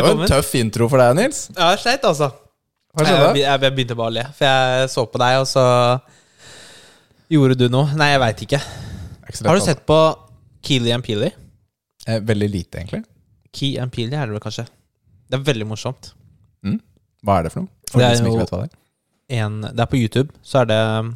[0.00, 1.42] Det var en tøff intro for deg, Nils.
[1.56, 2.30] Ja, jeg sleit, altså.
[2.90, 3.38] Hva Jeg, skjedde?
[3.38, 5.64] jeg, jeg begynte bare å le, for jeg så på deg, og så
[7.30, 7.92] gjorde du noe.
[7.98, 8.60] Nei, jeg veit ikke.
[9.46, 9.98] Har du sett på
[10.66, 11.30] Keely and Peely?
[12.08, 13.04] Eh, Veldig lite, egentlig.
[13.54, 14.66] Key and Peely er det vel kanskje.
[15.30, 16.12] Det er veldig morsomt.
[17.20, 17.72] Hva er det for noe?
[17.90, 18.76] For Det er de som ikke vet hva det er.
[19.44, 20.32] En, det er på YouTube.
[20.42, 21.10] Så er det um,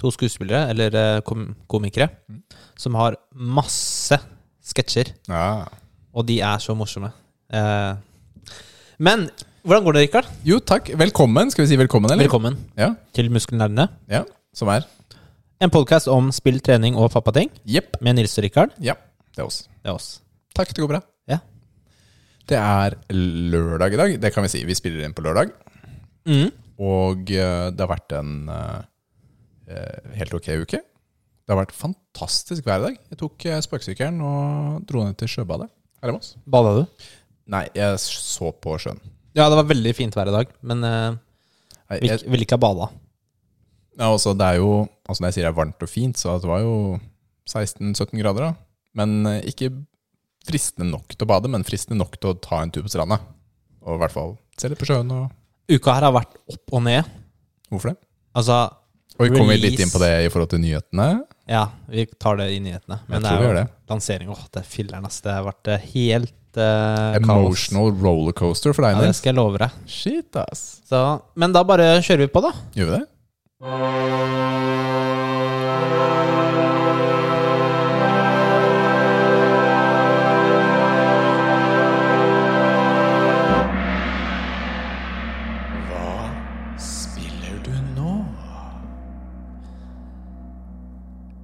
[0.00, 2.38] to skuespillere, eller eh, kom, komikere, Mm.
[2.80, 4.16] som har masse
[4.64, 5.12] sketsjer.
[5.28, 5.66] Ja.
[6.16, 7.12] Og de er så morsomme.
[7.52, 7.92] Eh,
[9.02, 9.26] men
[9.62, 10.28] hvordan går det, Rikard?
[10.46, 10.90] Jo, takk.
[10.98, 11.50] Velkommen.
[11.52, 12.26] Skal vi si velkommen, eller?
[12.26, 12.94] Velkommen Ja.
[13.14, 13.88] til Muskelnerdene.
[14.08, 14.24] ja.
[14.54, 14.84] Som er
[15.60, 17.96] En podkast om spill, trening og pappating Jepp.
[18.02, 18.70] med Nils og Rikard.
[18.80, 18.94] Ja.
[19.34, 19.68] Det er oss.
[19.82, 20.20] Det er oss.
[20.54, 21.00] Takk, det går bra.
[21.28, 21.38] Ja.
[22.46, 24.20] Det er lørdag i dag.
[24.20, 24.64] Det kan vi si.
[24.64, 25.52] Vi spiller inn på lørdag.
[26.26, 26.50] Mm.
[26.82, 28.82] Og eh, det har vært en eh,
[29.68, 30.82] eh, helt ok uke.
[30.82, 32.98] Det har vært fantastisk vær i dag.
[33.10, 35.70] Jeg tok uh, sparkesykkelen og dro ned til sjøbadet
[36.02, 36.36] her i Moss.
[36.46, 36.84] Bada du?
[37.50, 39.00] Nei, jeg så på sjøen.
[39.34, 41.14] Ja, det var veldig fint vær i dag, men uh,
[41.90, 42.90] Nei, vil, jeg, vil ikke ha bada.
[43.98, 46.36] ja, også, det er jo Altså Når jeg sier det er varmt og fint, så
[46.40, 46.74] det var jo
[47.50, 48.46] 16-17 grader.
[48.46, 48.52] da
[48.96, 49.72] Men eh, ikke
[50.46, 53.18] fristende nok til å bade, men fristende nok til å ta en tur på stranda.
[53.82, 55.10] Og i hvert fall se litt på sjøen.
[55.10, 57.10] og Uka her har vært opp og ned.
[57.68, 57.98] Hvorfor det?
[58.38, 58.60] Altså,
[59.18, 59.74] Og vi kommer Release.
[59.74, 61.08] litt inn på det i forhold til nyhetene.
[61.50, 63.00] Ja, vi tar det i nyhetene.
[63.10, 64.30] Men det er jo lansering.
[64.32, 65.20] Åh, det er filler'n, ass.
[65.24, 69.40] Det har vært eh, helt uh, Emotional rollercoaster for deg, deg, Ja, det skal jeg
[69.40, 69.80] love deg.
[69.90, 70.66] Shit, ass.
[70.88, 71.02] Så,
[71.34, 72.54] men da bare kjører vi på, da.
[72.78, 74.71] Gjør vi det?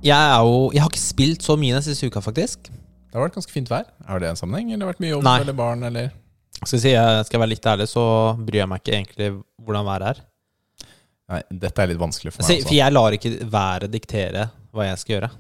[0.09, 2.69] Jeg, er jo, jeg har ikke spilt så mye den siste uka, faktisk.
[2.73, 3.87] Det har vært ganske fint vær.
[4.09, 4.73] Har det en sammenheng?
[4.73, 5.37] Eller har det vært mye jobb Nei.
[5.45, 5.85] eller barn?
[5.89, 6.11] Eller?
[6.59, 8.05] Skal jeg, si, jeg skal være litt ærlig, så
[8.41, 9.29] bryr jeg meg ikke egentlig
[9.65, 10.21] hvordan været er.
[11.29, 12.65] Nei, dette er litt vanskelig for Altså, meg.
[12.71, 15.31] for jeg lar ikke været diktere hva jeg skal gjøre.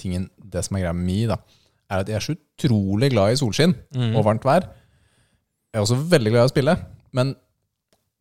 [0.00, 1.36] Tingen, det som er greia mi, da,
[1.92, 4.14] er at jeg er så utrolig glad i solskinn Mm.
[4.16, 4.66] og varmt vær.
[5.72, 6.76] Jeg er også veldig glad i å spille,
[7.12, 7.34] men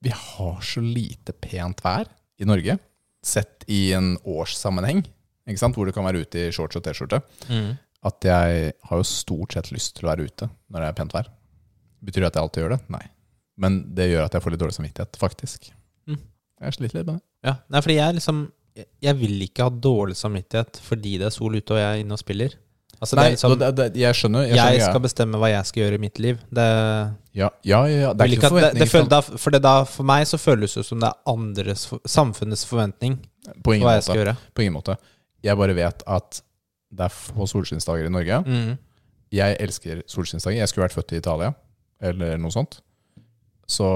[0.04, 2.06] vi har så lite pent vær
[2.40, 2.78] i Norge,
[3.26, 5.06] sett i en årssammenheng,
[5.48, 5.76] ikke sant?
[5.78, 7.78] hvor du kan være ute i shorts og T-skjorte, Mm.
[8.06, 11.14] at jeg har jo stort sett lyst til å være ute når det er pent
[11.14, 11.28] vær.
[12.04, 12.82] Betyr det at jeg alltid gjør det?
[12.90, 13.06] Nei.
[13.58, 15.72] Men det gjør at jeg får litt dårlig samvittighet, faktisk.
[16.08, 16.20] Mm.
[16.62, 17.22] Jeg sliter litt med det.
[17.46, 18.52] Ja, Nei, fordi jeg liksom
[19.02, 22.12] jeg- vil ikke ha dårlig samvittighet fordi det er sol ute og jeg er inne
[22.12, 22.50] og spiller.
[23.02, 24.42] Altså, Nei, det liksom, det, det, jeg skjønner.
[24.48, 25.04] Jeg, jeg skjønner skal greia.
[25.04, 26.38] bestemme hva jeg skal gjøre i mitt liv.
[26.50, 26.66] Det,
[27.36, 28.14] ja, ja, ja, ja.
[28.14, 31.10] Det er ikke det føler, da, for, da, for meg så føles det som det
[31.10, 33.18] er andres, samfunnets forventning
[33.64, 34.38] på ingen måte.
[34.56, 34.96] På ingen måte.
[35.46, 36.42] Jeg bare vet at
[36.96, 38.42] det er få solskinnsdager i Norge.
[38.48, 38.74] Mm.
[39.36, 40.62] Jeg elsker solskinnsdager.
[40.62, 41.54] Jeg skulle vært født i Italia,
[42.02, 42.80] eller noe sånt.
[43.70, 43.88] Så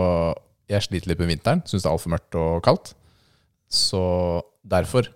[0.69, 1.61] jeg sliter litt med vinteren.
[1.69, 2.93] Syns det er altfor mørkt og kaldt.
[3.69, 4.01] Så
[4.65, 5.07] derfor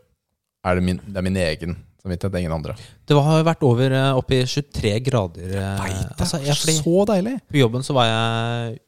[0.64, 2.76] er det min, det er min egen samvittighet, det ingen andre.
[3.08, 5.56] Det har jo vært over eh, opp i 23 grader.
[5.60, 5.86] eh,
[6.18, 7.38] altså, jeg, så deilig!
[7.50, 8.80] På jobben så var jeg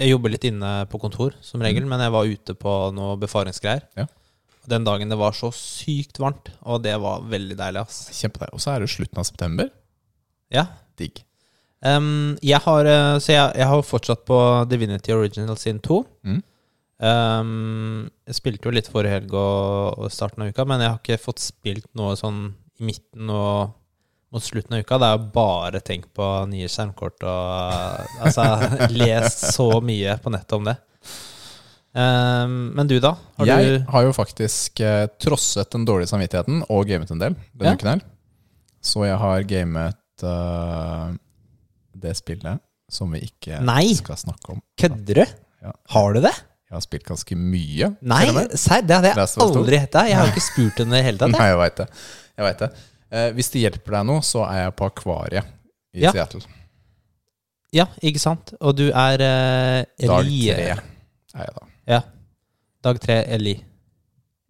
[0.00, 3.84] Jeg jobber litt inne på kontor, som regel, men jeg var ute på noe befaringsgreier.
[3.92, 4.04] Mm.
[4.04, 4.06] Ja.
[4.70, 8.08] Den dagen det var så sykt varmt, og det var veldig deilig, ass.
[8.16, 8.56] Kjempedeilig.
[8.56, 9.70] Og så er det slutten av september.
[10.54, 10.66] Ja.
[10.96, 11.22] Digg.
[11.84, 14.38] Um, jeg har eh, Så jeg, jeg har fortsatt på
[14.70, 15.98] Divinity Original sin 2.
[16.26, 16.38] Mm.
[16.96, 21.02] Um, jeg spilte jo litt forrige helg og, og starten av uka, men jeg har
[21.02, 22.46] ikke fått spilt noe sånn
[22.80, 23.74] i midten og
[24.32, 24.98] mot slutten av uka.
[25.00, 28.48] Det er jo bare tenkt på nye skjermkort og altså,
[29.02, 30.78] lest så mye på nettet om det.
[31.96, 33.14] Em, men du, da?
[33.38, 37.36] Har jeg du har jo faktisk eh, trosset den dårlige samvittigheten og gamet en del
[37.54, 37.76] denne Ja.
[37.78, 38.02] uken her.
[38.84, 41.14] Så jeg har gamet uh,
[41.96, 42.60] det spillet
[42.92, 43.94] som vi ikke Nei.
[43.98, 44.60] skal snakke om.
[44.78, 45.24] Kødder du?
[45.64, 45.72] Ja.
[45.94, 46.34] Har du det?
[46.66, 47.88] Jeg har spilt ganske mye.
[48.02, 48.26] Nei,
[48.58, 48.84] serr?
[48.86, 50.04] Det hadde jeg aldri hetta.
[50.06, 51.34] Jeg har jo ikke spurt henne i det hele tatt.
[51.34, 51.88] Nei, jeg vet det.
[52.36, 52.70] Jeg vet det.
[53.16, 55.52] Eh, hvis det hjelper deg nå, så er jeg på Akvariet
[55.96, 56.12] i Ja.
[56.14, 56.42] Seattle.
[57.74, 58.52] Ja, ikke sant?
[58.60, 61.65] Og du er uh, Dag tre er jeg da.
[61.86, 62.00] Ja.
[62.82, 63.56] Dag tre, Eli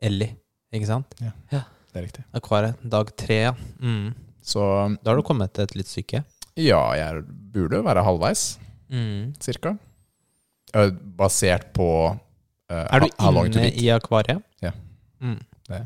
[0.03, 0.29] Eli,
[0.73, 1.15] ikke sant?
[1.21, 2.25] Ja, Det er riktig.
[2.37, 2.77] Akvariet.
[2.85, 3.53] Dag tre, ja.
[3.81, 4.15] Mm.
[4.45, 4.61] Så
[5.03, 6.25] Da har du kommet til et litt syke?
[6.57, 7.23] ja, jeg
[7.53, 9.35] burde være halvveis, Mm.
[9.43, 9.77] cirka.
[11.17, 14.43] Basert på uh, Er du inne i akvariet?
[14.63, 14.73] Ja.
[15.23, 15.39] Mm.
[15.69, 15.81] Det.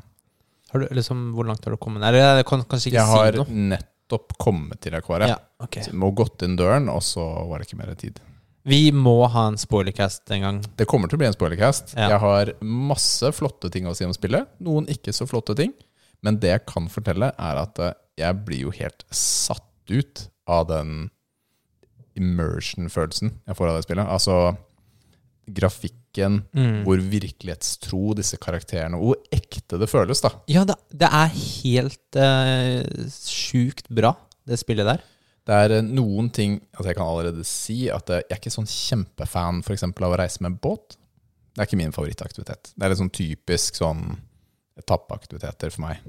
[0.70, 2.03] Har du, liksom, hvor langt har du kommet?
[2.03, 3.69] Eller jeg kan kanskje ikke Jeg har si noe.
[3.75, 5.29] nettopp kommet til Akvariet.
[5.32, 5.79] Ja, ok.
[5.99, 8.20] Må gått inn døren, og så var det ikke mer tid.
[8.68, 10.58] Vi må ha en spoilercast en gang.
[10.76, 11.94] Det kommer til å bli en spoilercast.
[11.96, 12.10] Ja.
[12.14, 14.50] Jeg har masse flotte ting å si om spillet.
[14.60, 15.72] Noen ikke så flotte ting.
[16.20, 20.66] Men det jeg kan fortelle, er at eh, jeg blir jo helt satt ut av
[20.68, 21.08] den
[22.20, 24.10] immersion-følelsen jeg får av det spillet.
[24.10, 24.36] Altså
[25.50, 25.96] grafikken,
[26.52, 26.82] Mm.
[26.84, 30.32] hvor virkelighetstro disse karakterene Og hvor ekte det føles, da.
[30.50, 35.04] Ja, det, det er helt uh, sjukt bra, det spillet der.
[35.50, 38.52] Det er eh, noen ting altså Jeg kan allerede si at eh, jeg er ikke
[38.55, 40.97] sånn kjempefan for eksempel, av å reise med båt.
[41.50, 42.70] Det er ikke min favorittaktivitet.
[42.76, 44.05] Det er litt sånn typisk sånn
[44.81, 46.05] etappeaktiviteter for meg.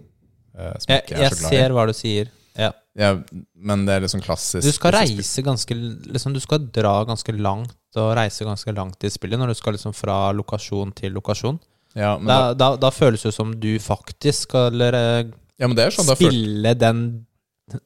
[0.57, 2.29] eh, Jeg, jeg ser hva du sier.
[2.59, 2.69] Ja.
[2.99, 3.13] Ja,
[3.55, 5.71] men det er sånn klassisk Du skal reise ganske
[6.11, 9.77] liksom, Du skal dra ganske langt og reise ganske langt i spillet når du skal
[9.77, 11.55] liksom fra lokasjon til lokasjon.
[11.95, 15.87] Ja, men, da, Da, da, da føles det som du faktisk skal ja, men det
[15.95, 17.01] sånn spille den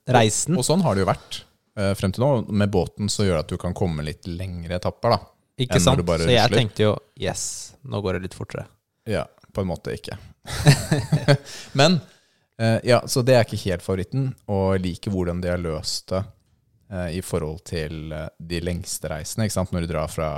[0.09, 0.57] reisen.
[0.57, 1.39] Og sånn har det jo vært
[1.77, 2.29] eh, frem til nå.
[2.49, 5.19] Med båten så gjør det at du kan komme litt lengre etapper, da.
[5.61, 6.01] Ikke sant?
[6.03, 6.57] Så jeg rusler.
[6.57, 7.45] tenkte jo yes,
[7.87, 8.65] nå går det litt fortere.
[9.07, 9.23] Ja,
[9.55, 10.17] på en måte ikke.
[11.79, 11.99] Men
[12.59, 16.11] eh, ja, så det er ikke helt favoritten, og jeg liker hvordan de har løst
[16.11, 16.21] det
[16.91, 19.47] eh, i forhold til de lengste reisene.
[19.47, 19.71] Ikke sant?
[19.75, 20.29] Når du drar fra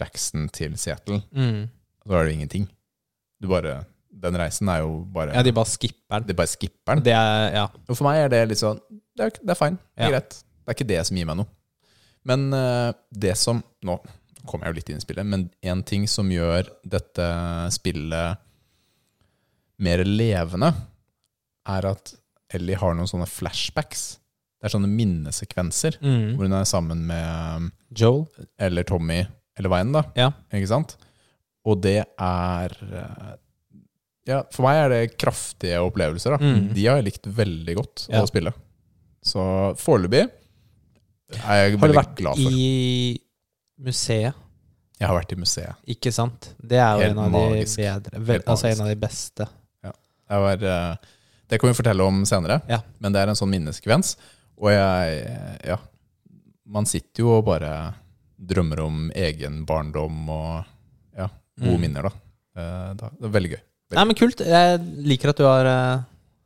[0.00, 1.68] Jackson til Seattle, Mm.
[2.06, 2.68] så er det ingenting.
[3.40, 3.82] Du bare,
[4.20, 6.26] den reisen er jo bare Ja, de bare skipper den.
[6.28, 7.02] De bare skipper den.
[7.06, 7.64] Det er, ja.
[7.88, 8.80] Og for meg er det litt sånn
[9.16, 9.78] Det er, det er fine.
[9.96, 10.12] Det er Ja.
[10.18, 10.30] greit.
[10.40, 11.46] Det er ikke det som gir meg noe.
[12.24, 13.98] Men uh, det som Nå
[14.46, 17.26] kommer jeg jo litt inn i spillet, men en ting som gjør dette
[17.72, 18.38] spillet
[19.80, 20.72] mer levende,
[21.68, 22.14] er at
[22.52, 24.18] Ellie har noen sånne flashbacks.
[24.60, 26.36] Det er sånne minnesekvenser Mm.
[26.36, 28.26] hvor hun er sammen med Joel.
[28.58, 29.26] eller Tommy
[29.56, 30.02] eller hva enn, da.
[30.16, 30.30] Ja.
[30.52, 30.96] Ikke sant?
[31.64, 33.36] Og det er eh,
[34.30, 36.36] Ja, for meg er det kraftige opplevelser.
[36.36, 36.72] da Mm.
[36.76, 38.22] De har jeg likt veldig godt Ja.
[38.22, 38.52] å spille.
[39.22, 39.42] Så
[39.76, 40.22] foreløpig
[41.44, 43.18] er jeg Har du vært i
[43.80, 44.34] museet?
[45.00, 45.74] Jeg har vært i museet.
[45.88, 46.54] Ikke sant?
[46.60, 47.76] Det er jo Helt en av magisk.
[47.76, 48.20] de bedre.
[48.28, 49.48] Vel, altså en av de beste.
[50.30, 50.96] Jeg var, eh,
[51.48, 52.80] det kan vi fortelle om senere, Ja.
[53.00, 54.16] men det er en sånn minneskvens.
[54.60, 55.76] Og jeg Ja.
[56.66, 57.94] Man sitter jo og bare
[58.40, 60.64] drømmer om egen barndom og
[61.16, 61.26] ja,
[61.58, 61.80] gode Mm.
[61.80, 62.06] minner.
[62.06, 63.10] Eh, da.
[63.10, 63.60] Det er veldig gøy.
[63.96, 64.40] Nei, men kult.
[64.44, 66.02] Jeg liker at du har eh,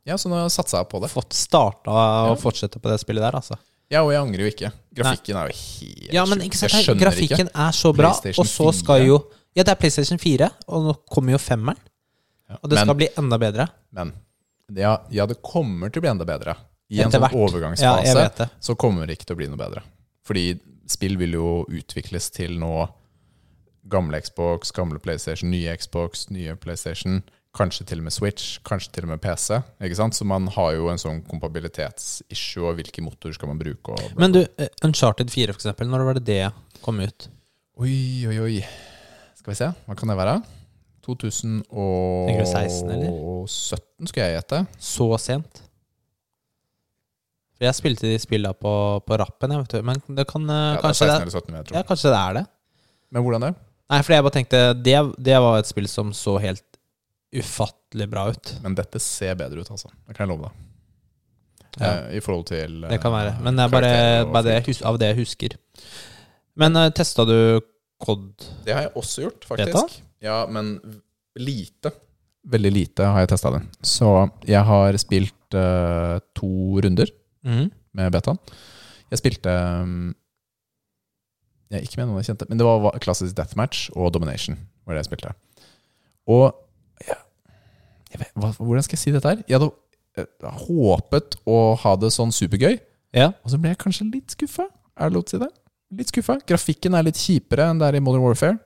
[0.09, 1.11] Ja, så nå satsa jeg på det.
[1.13, 1.95] fått starta
[2.31, 3.57] og fortsette på det spillet der, altså.
[3.93, 4.71] Ja, og jeg angrer jo ikke.
[4.97, 6.47] Grafikken er jo helt Ja, men sjuk.
[6.47, 8.77] ikke sant, Jeg skjønner grafikken er så bra, PlayStation og så 4.
[8.81, 9.17] skal jo
[9.55, 11.77] Ja, det er PlayStation 4, og nå kommer jo femmeren.
[12.49, 12.57] Ja.
[12.61, 13.67] Og det men, skal bli enda bedre.
[13.95, 14.13] men
[14.75, 16.55] ja, ja, det kommer til å bli enda bedre.
[16.89, 17.33] I en Etter sånn hvert.
[17.33, 18.49] Ja, overgangsfase vet det.
[18.61, 19.81] så kommer det ikke til å bli noe bedre.
[20.25, 20.59] Fordi
[20.89, 22.87] spill vil jo utvikles til nå
[23.89, 27.21] gamle Xbox, gamle PlayStation, nye Xbox, nye PlayStation.
[27.55, 29.61] Kanskje til og med Switch, kanskje til og med PC.
[29.83, 30.17] Ikke sant?
[30.17, 33.95] Så man har jo en sånn kompabilitetsissue, og hvilke motorer skal man bruke.
[34.19, 37.29] Men du, eh, Uncharted 4 for eksempel, når var det det kom ut?
[37.79, 38.57] Oi, oi, oi.
[39.39, 40.35] Skal vi se, hva kan det være?
[41.05, 41.63] 2017
[42.27, 43.47] Tenker du 16, eller?
[44.09, 44.61] skulle jeg gjette.
[44.81, 45.61] Så sent?
[47.61, 48.71] Jeg spilte de spilla på,
[49.05, 49.53] på rappen.
[49.85, 51.77] Men det kan eh, Ja, det er 16 eller 17, jeg tror.
[51.77, 52.45] ja, kanskje det er det?
[53.11, 53.53] Men hvordan det?
[53.85, 56.65] Nei, fordi jeg bare tenkte det, det var et spill som så helt
[57.41, 58.53] ufattelig bra ut.
[58.63, 59.89] Men dette ser bedre ut, altså.
[60.07, 60.61] Det kan jeg love deg.
[61.75, 63.33] Ja, Eh, I forhold til det kan være.
[63.35, 65.57] eh, Men det er bare, bare det, hus- av det jeg husker.
[66.55, 67.59] Men uh, testa du
[67.99, 68.45] COD?
[68.63, 69.65] Det har jeg også gjort, Beta?
[69.65, 69.97] faktisk.
[70.23, 70.77] Ja, men
[71.35, 71.91] lite.
[72.47, 73.61] Veldig lite har jeg testa det.
[73.83, 74.07] Så
[74.47, 77.11] jeg har spilt uh, to runder
[77.43, 77.67] mm.
[77.99, 78.39] med betaen.
[79.11, 79.51] Jeg spilte
[79.83, 80.13] um,
[81.75, 84.55] er Ikke med noen jeg kjente, men det var klassisk deathmatch og domination.
[84.85, 85.33] var det jeg spilte.
[86.31, 86.53] Og
[87.03, 87.24] ja, jeg
[88.21, 89.43] vet, hva, Hvordan skal jeg si dette her?
[89.47, 89.71] Jeg hadde
[90.17, 92.79] eh, håpet å ha det sånn supergøy,
[93.15, 93.31] Ja.
[93.43, 94.67] og så ble jeg kanskje litt skuffa.
[94.95, 95.51] Er det lov til å si det?
[95.99, 96.37] Litt skuffa.
[96.47, 98.57] Grafikken er litt kjipere enn det er i Modern Warfare.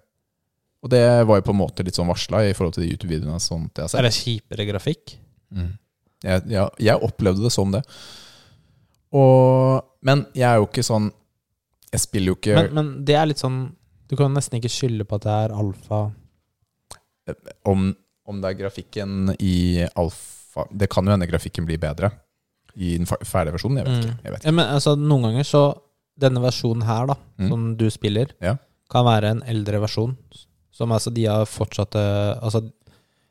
[0.81, 3.35] Og det var jo på en måte litt sånn varsla i forhold til de YouTube-videoene
[3.35, 3.99] og sånt jeg har sett.
[3.99, 5.15] Er det kjipere grafikk?
[5.51, 5.73] Mm.
[6.23, 7.81] Jeg, ja, jeg opplevde det som det.
[9.15, 11.07] Og, men jeg er jo ikke sånn
[11.89, 13.55] Jeg spiller jo ikke Men, men det er litt sånn
[14.05, 16.01] Du kan nesten ikke skylde på at det er alfa.
[17.65, 17.87] om,
[18.29, 19.55] om det er grafikken i
[19.97, 22.09] alfa Det kan jo hende grafikken blir bedre
[22.75, 23.77] i den fer- ferdige versjonen.
[23.81, 24.01] Jeg vet Mm.
[24.09, 24.23] ikke.
[24.23, 24.45] Jeg vet ikke.
[24.45, 25.63] Ja, men altså, noen ganger så
[26.19, 27.47] Denne versjonen her, da, Mm.
[27.49, 28.57] som du spiller, Ja.
[28.91, 30.17] kan være en eldre versjon.
[30.71, 32.71] Som altså de har fortsatt eh, Altså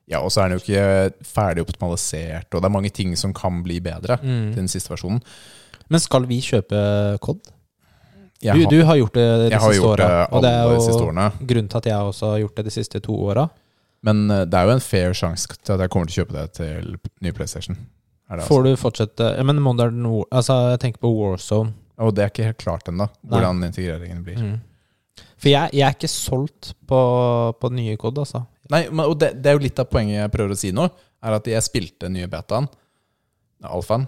[0.08, 3.34] Ja, Og så er den jo ikke ferdig optimalisert, og det er mange ting som
[3.34, 4.54] kan bli bedre mm.
[4.54, 5.20] den siste versjonen.
[5.90, 7.40] Men skal vi kjøpe COD?
[8.40, 10.28] Du, har, du har gjort det de siste åra.
[10.32, 13.12] Og det er jo grunnen til at jeg også har gjort det de siste to
[13.12, 13.48] åra.
[14.06, 16.36] Men eh, det er jo en fair sjanse til at jeg kommer til å kjøpe
[16.36, 17.78] det til ny PlayStation.
[17.78, 18.48] Det altså.
[18.50, 21.72] Får du fortsette Men Modern War Altså, jeg tenker på Warzone.
[22.04, 24.38] Og det er ikke helt klart ennå, hvordan integreringen blir.
[24.38, 24.58] Mm.
[25.40, 26.98] For jeg, jeg er ikke solgt på,
[27.58, 28.44] på nye kod, altså.
[28.70, 30.84] Nei, men, og det, det er jo litt av poenget jeg prøver å si nå,
[31.26, 32.68] er at jeg spilte nye betaen,
[33.66, 34.06] alfaen,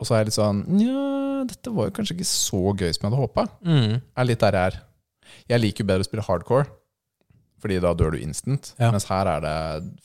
[0.00, 3.04] og så er jeg litt sånn Nja dette var jo kanskje ikke så gøy som
[3.04, 3.46] jeg hadde håpa.
[3.64, 3.98] Mm.
[4.00, 4.78] Er litt der jeg er.
[5.52, 6.66] Jeg liker jo bedre å spille hardcore,
[7.60, 8.72] fordi da dør du instant.
[8.80, 8.90] Ja.
[8.94, 9.56] Mens her er det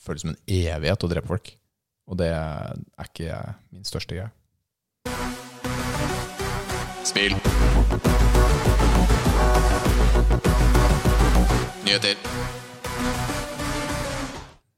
[0.04, 1.52] føles som en evighet å drepe folk.
[2.06, 2.76] Og det er
[3.08, 3.40] ikke
[3.74, 4.30] min største greie.
[7.06, 7.34] Spill.
[11.86, 12.16] Nyheter.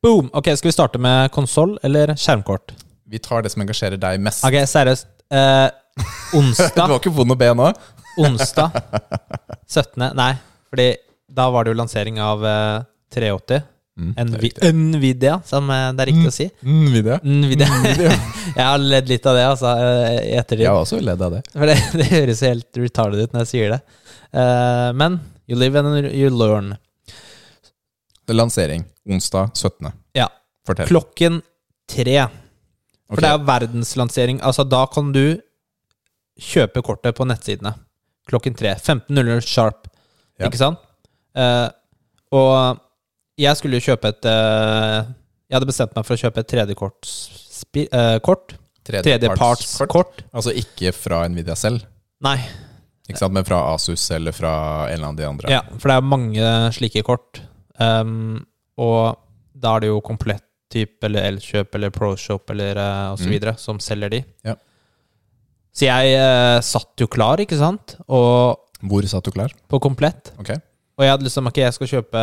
[0.03, 0.31] Boom!
[0.33, 2.75] Ok, Skal vi starte med konsoll eller skjermkort?
[3.09, 4.45] Vi tar det som engasjerer deg mest.
[4.47, 5.09] Ok, seriøst.
[5.33, 5.69] Eh,
[6.31, 7.73] Du onsdag var ikke vond å be nå?
[8.23, 8.77] Onsdag
[9.67, 10.13] 17.
[10.15, 10.33] Nei,
[10.71, 10.85] fordi
[11.29, 13.67] da var det jo lansering av eh, 380.
[13.99, 14.73] Mm, det er Nvi riktig.
[14.79, 16.47] Nvidia, som eh, det er riktig å si.
[16.63, 17.19] Nvidia.
[17.23, 17.67] video.
[17.83, 18.19] Nvidia.
[18.59, 20.65] Jeg har ledd litt av det, altså, eh, i ettertid.
[20.65, 21.43] Jeg har også ledd av det.
[21.55, 23.81] For det, det høres helt retarded ut når jeg sier det.
[24.29, 25.19] Uh, men
[25.49, 26.77] you live and you learn.
[27.09, 29.91] Det er lansering onsdag 17.
[30.19, 30.29] Ja.
[30.69, 30.89] Fortell.
[30.91, 31.41] Klokken
[31.89, 32.19] tre.
[33.09, 33.25] For okay.
[33.25, 34.43] det er verdenslansering.
[34.45, 35.41] Altså, da kan du
[36.39, 37.73] kjøpe kortet på nettsidene.
[38.29, 38.77] Klokken tre.
[38.77, 39.89] 15.00 sharp.
[40.39, 40.47] Ja.
[40.47, 40.85] Ikke sant?
[41.37, 41.69] Eh,
[42.37, 42.79] og
[43.39, 45.05] jeg skulle jo kjøpe et uh,
[45.49, 47.93] Jeg hadde bestemt meg for å kjøpe et tredjekortskort.
[47.95, 48.57] Uh, kort.
[48.89, 50.25] Tredjepartskort.
[50.33, 51.85] Altså ikke fra Nvidia selv,
[52.25, 52.39] Nei.
[53.09, 53.35] ikke sant?
[53.37, 54.53] men fra Asus eller fra
[54.89, 55.51] en eller annen de andre.
[55.53, 57.43] Ja, for det er mange slike kort.
[57.79, 58.47] Um,
[58.81, 59.19] og
[59.59, 63.57] da er det jo komplett type eller Elkjøp eller ProShop eller uh, og så Mm.
[63.57, 64.25] som selger de.
[64.45, 64.55] Ja.
[65.73, 69.53] Så jeg uh, satt jo klar, ikke sant, og Hvor satt du klar?
[69.69, 70.33] på komplett.
[70.39, 70.51] Ok.
[70.99, 72.23] Og jeg hadde liksom Ok, jeg skal kjøpe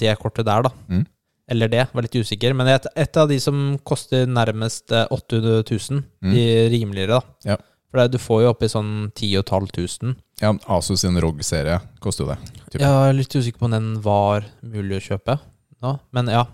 [0.00, 0.70] det kortet der, da.
[0.90, 1.04] Mm.
[1.50, 1.84] Eller det.
[1.94, 2.54] Var litt usikker.
[2.54, 6.32] Men et, et av de som koster nærmest eh, 800 000, Mm.
[6.34, 7.52] de rimeligere, da.
[7.54, 7.56] Ja.
[7.90, 10.14] For du får jo oppi sånn 10 500.
[10.40, 12.38] Ja, Asus sin ROG-serie koster jo det.
[12.70, 12.84] Typen.
[12.84, 15.38] Jeg er litt usikker på om den var mulig å kjøpe
[15.82, 16.44] nå, men ja.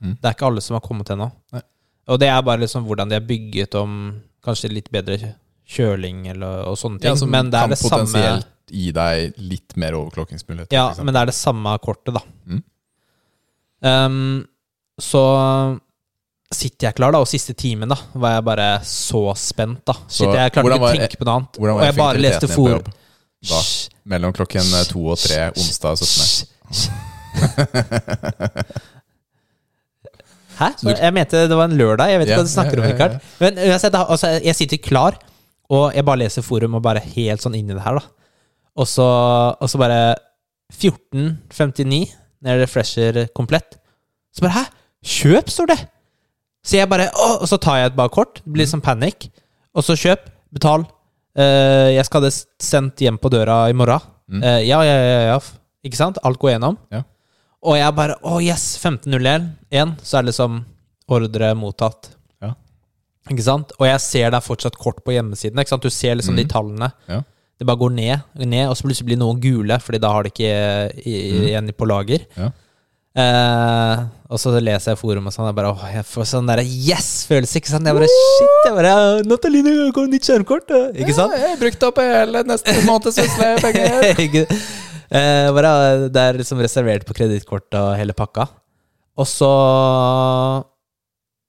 [0.00, 0.16] Mm.
[0.16, 1.28] Det er ikke alle som har kommet ennå.
[2.08, 3.92] Og det er bare liksom hvordan de er bygget om
[4.42, 5.34] kanskje litt bedre
[5.68, 7.12] kjøling eller, og sånne ting.
[7.20, 8.24] Ja, men det er det samme
[8.72, 10.74] gi deg litt mer overklokkingsmuligheter.
[10.74, 12.22] Ja, men det er det samme kortet, da.
[12.48, 12.62] Mm.
[13.82, 14.46] Um,
[15.02, 15.22] så
[16.52, 19.80] sitter jeg klar, da, og siste timen da var jeg bare så spent.
[19.88, 21.52] da Så Shit, Jeg klarte ikke å tenke på noe annet.
[21.58, 22.68] Hvordan Og var jeg bare leste for?
[23.42, 23.60] Da,
[24.12, 26.46] mellom klokken eh, to og tre onsdag 17.
[30.60, 30.68] Hæ?
[30.84, 32.12] Jeg mente det var en lørdag.
[32.12, 32.84] Jeg vet ikke yeah, hva du snakker om.
[32.86, 33.12] Rikard.
[33.40, 35.16] Men altså, jeg sitter klar,
[35.72, 38.21] og jeg bare leser forum og bare helt sånn inn i det her, da.
[38.76, 39.04] Og så,
[39.60, 40.14] og så bare
[40.72, 42.12] 14.59,
[42.42, 43.76] når jeg refresher komplett,
[44.32, 44.64] så bare Hæ?
[45.02, 45.78] Kjøp, står det!
[46.64, 48.38] Så jeg bare å, Og så tar jeg et bare kort.
[48.44, 49.26] Det blir sånn panikk.
[49.74, 50.28] Og så kjøp.
[50.54, 50.84] Betal.
[51.34, 54.04] Uh, jeg skal ha det sendt hjem på døra i morgen.
[54.30, 54.42] Mm.
[54.44, 55.38] Uh, ja, ja, ja, ja.
[55.82, 56.20] Ikke sant?
[56.22, 56.76] Alt går gjennom.
[56.94, 57.02] Ja.
[57.66, 58.76] Og jeg bare Å, yes!
[58.78, 59.96] 15.01.
[60.06, 60.60] Så er det liksom
[61.12, 62.12] ordre mottatt.
[62.44, 62.52] Ja.
[63.32, 63.74] Ikke sant?
[63.80, 65.58] Og jeg ser det er fortsatt kort på hjemmesiden.
[65.58, 65.82] Ikke sant?
[65.82, 66.52] Du ser liksom de Mhm.
[66.54, 66.92] tallene.
[67.10, 67.20] Ja.
[67.62, 70.32] Det bare går ned, ned, og så plutselig blir noen gule, Fordi da har de
[70.34, 70.50] ikke
[71.06, 71.46] i, Mhm.
[71.46, 72.26] igjen på lager.
[72.36, 72.50] Ja.
[73.12, 74.02] Eh,
[74.32, 77.60] og så leser jeg forum og sånn, jeg bare åh, jeg får sånn derre yes-følelse.
[77.60, 77.84] Ikke sant?
[77.86, 80.72] Jeg bare shit, jeg bare Nataline, kommer nytt skjermkort!
[80.96, 81.34] Ikke sant?
[81.36, 83.20] Ja, jeg brukte opp hele neste måneds.
[84.26, 84.46] Ikke-
[85.12, 88.48] Eh, det er liksom reservert på kredittkort og hele pakka.
[89.18, 90.64] Og så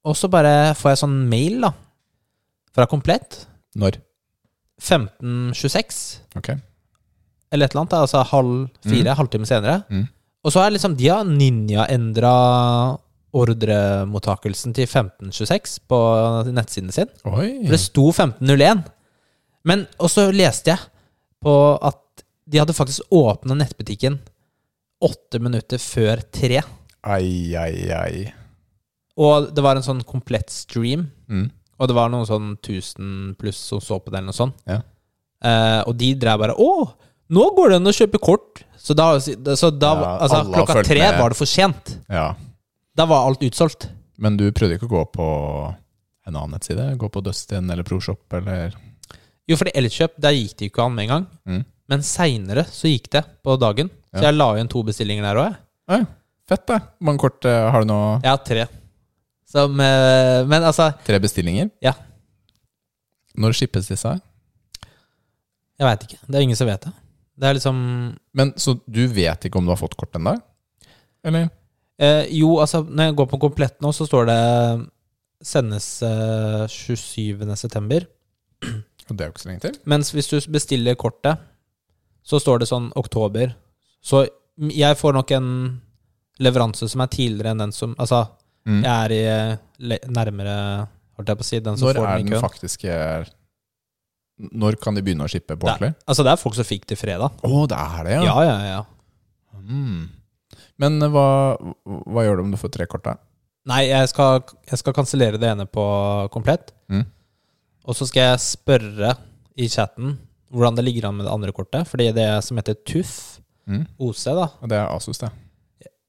[0.04, 1.72] Og så bare får jeg sånn mail, da.
[2.76, 3.46] Fra Komplett.
[3.80, 4.02] Når?
[4.82, 6.22] 1526.
[6.40, 6.50] Ok.
[7.54, 7.92] Eller et eller annet.
[7.94, 9.84] da, Altså halv fire, halvtime senere.
[9.90, 10.08] Mm.
[10.44, 12.34] Og så er liksom De har ninja-endra
[13.34, 16.00] ordremottakelsen til 1526 på
[16.54, 17.10] nettsiden sin.
[17.26, 17.64] Oi.
[17.66, 18.84] For det sto 1501.
[19.66, 20.80] Men Og så leste jeg
[21.44, 22.00] på at
[22.46, 24.20] de hadde faktisk åpna nettbutikken
[25.04, 26.62] åtte minutter før tre.
[27.04, 28.34] Ai, ai, ai.
[29.20, 31.10] Og det var en sånn komplett stream.
[31.28, 31.50] Mm.
[31.80, 34.60] Og det var noen sånn 1000 pluss som så på det, eller noe sånt.
[34.70, 34.82] Ja.
[35.44, 36.70] Eh, og de drev bare Å,
[37.34, 38.64] nå går det an å kjøpe kort!
[38.84, 41.20] Så da, så da Ja, altså, klokka tre med.
[41.20, 41.98] var det for sent.
[42.12, 42.34] Ja.
[42.96, 43.88] Da var alt utsolgt.
[44.20, 45.28] Men du prøvde ikke å gå på
[46.28, 46.90] en annen nettside?
[47.00, 48.76] Gå på Dustin eller ProShop eller
[49.50, 51.26] Jo, for Elkjøp, der gikk det ikke an med en gang.
[51.48, 51.64] mm.
[51.92, 53.90] Men seinere så gikk det på dagen.
[54.14, 55.58] Så jeg la igjen to bestillinger der òg,
[55.92, 56.06] jeg.
[56.48, 56.78] Fett, det.
[56.80, 57.98] Hvor mange kort eh, har du nå?
[58.24, 58.64] Jeg har tre.
[59.54, 61.70] Som, eh, men altså, Tre bestillinger?
[61.84, 61.94] Ja.
[63.38, 64.10] Når shippes disse?
[64.16, 64.22] her?
[65.80, 66.20] jeg veit ikke.
[66.30, 66.92] Det er ingen som vet det.
[67.42, 67.78] Det er liksom
[68.38, 70.36] Men Så du vet ikke om du har fått kort ennå?
[71.26, 71.50] Eller?
[72.00, 74.38] eh, Jo, altså, når jeg går på komplett nå, så står det
[75.44, 77.42] sendes eh, 27.
[77.60, 78.06] september.
[78.64, 79.80] Og det er jo ikke så lenge til.
[79.92, 81.42] Mens hvis du bestiller kortet,
[82.24, 83.52] så står det sånn oktober.
[84.00, 84.24] Så
[84.72, 85.50] jeg får nok en
[86.40, 88.22] leveranse som er tidligere enn den som Altså,
[88.66, 88.82] Mm.
[88.84, 92.18] jeg er i eh, nærmere, holdt jeg på å si, den som Når får er
[92.18, 92.44] den i den køen.
[92.46, 92.94] faktiske
[94.54, 95.92] Når kan de begynne å shippe på ordentlig?
[95.94, 97.32] er- altså, det er folk som fikk det fredag.
[97.44, 98.84] Å, det er det, Ja, ja, ja.
[99.64, 100.10] Mm.
[100.82, 101.26] Men eh, hva,
[101.86, 103.18] hva gjør du om du får tre kort, da?
[103.70, 105.84] Nei, jeg skal, jeg skal kansellere det ene på
[106.34, 106.74] komplett.
[106.92, 107.06] Mm.
[107.88, 109.14] Og så skal jeg spørre
[109.56, 110.18] i chatten
[110.54, 111.88] hvordan det ligger an med det andre kortet.
[111.88, 113.86] Fordi det som heter TUF, Mm.
[113.98, 115.30] OC, da, Og det er Asus, det.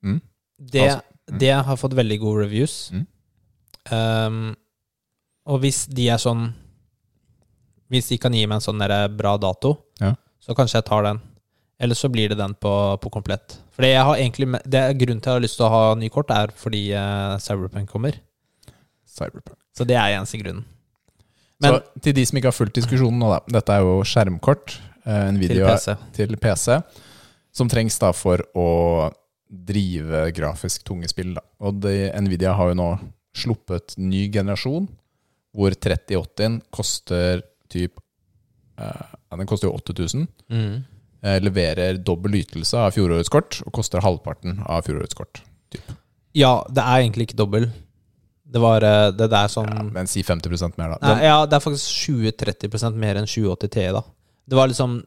[0.02, 1.38] det, Altså, mm.
[1.40, 2.90] det har fått veldig gode reviews.
[2.94, 3.06] Mm.
[3.92, 4.56] Um,
[5.44, 6.46] og hvis de er sånn
[7.92, 8.80] Hvis de kan gi meg en sånn
[9.12, 10.14] bra dato, Ja.
[10.40, 11.20] så kanskje jeg tar den.
[11.78, 13.58] Eller så blir det den på, på komplett.
[13.76, 15.94] Fordi jeg har egentlig det er Grunnen til at jeg har lyst til å ha
[15.94, 18.16] ny kort, er fordi uh, Cyberpunk kommer.
[19.04, 19.58] Cyberpunk.
[19.76, 20.64] Så det er eneste grunnen.
[21.62, 23.40] Men så til de som ikke har fulgt diskusjonen nå, da.
[23.58, 24.78] Dette er jo skjermkort.
[25.04, 25.96] En video til PC.
[26.16, 26.78] til PC.
[27.54, 28.68] Som trengs da for å
[29.48, 31.34] drive grafisk tunge spill.
[31.36, 31.44] Da.
[31.64, 32.88] Og det, Nvidia har jo nå
[33.34, 34.88] sluppet ny generasjon,
[35.54, 37.98] hvor 3080-en koster typ
[38.78, 40.26] eh, Den koster jo 8000.
[40.50, 40.82] Mm.
[41.24, 45.40] Eh, leverer dobbel ytelse av fjorårets kort, og koster halvparten av fjorårets kort.
[46.34, 47.68] Ja, det er egentlig ikke dobbel.
[48.44, 51.14] Det var eh, det der sånn Ja, men si 50% mer, da.
[51.14, 54.04] Nei, ja, det er faktisk 20-30% mer enn 2080 TI, da.
[54.44, 54.98] Det var liksom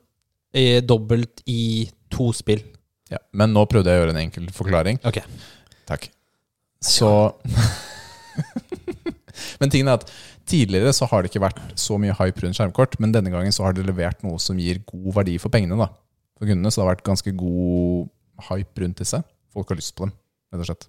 [0.57, 2.63] eh, dobbelt i to spill.
[3.13, 3.19] Ja.
[3.31, 4.99] Men nå prøvde jeg å gjøre en enkel forklaring.
[5.07, 5.21] Ok.
[5.87, 6.09] Takk.
[6.83, 7.09] Så
[9.61, 10.09] Men tingen er at
[10.49, 13.65] tidligere så har det ikke vært så mye hype rundt skjermkort, men denne gangen så
[13.65, 15.89] har det levert noe som gir god verdi for pengene da.
[16.37, 16.71] for kundene.
[16.71, 18.09] Så det har vært ganske god
[18.49, 19.21] hype rundt disse.
[19.53, 20.13] Folk har lyst på dem,
[20.53, 20.87] rett og slett.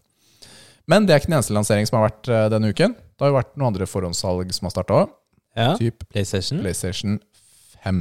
[0.88, 2.94] Men det er ikke den eneste lansering som har vært eh, denne uken.
[2.96, 5.10] Det har jo vært noen andre forhåndssalg som har starta òg.
[5.58, 5.72] Ja.
[5.76, 6.62] Typ PlayStation.
[6.62, 7.18] PlayStation
[7.84, 8.00] 5.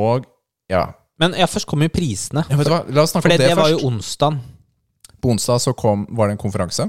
[0.00, 0.28] Og
[0.72, 0.86] ja.
[1.20, 2.46] Men ja, først kom jo prisene.
[2.48, 2.80] ja vet du hva?
[2.88, 4.38] La oss snakke om det, det, det var jo onsdag.
[5.20, 6.86] På onsdag så kom, var det en konferanse.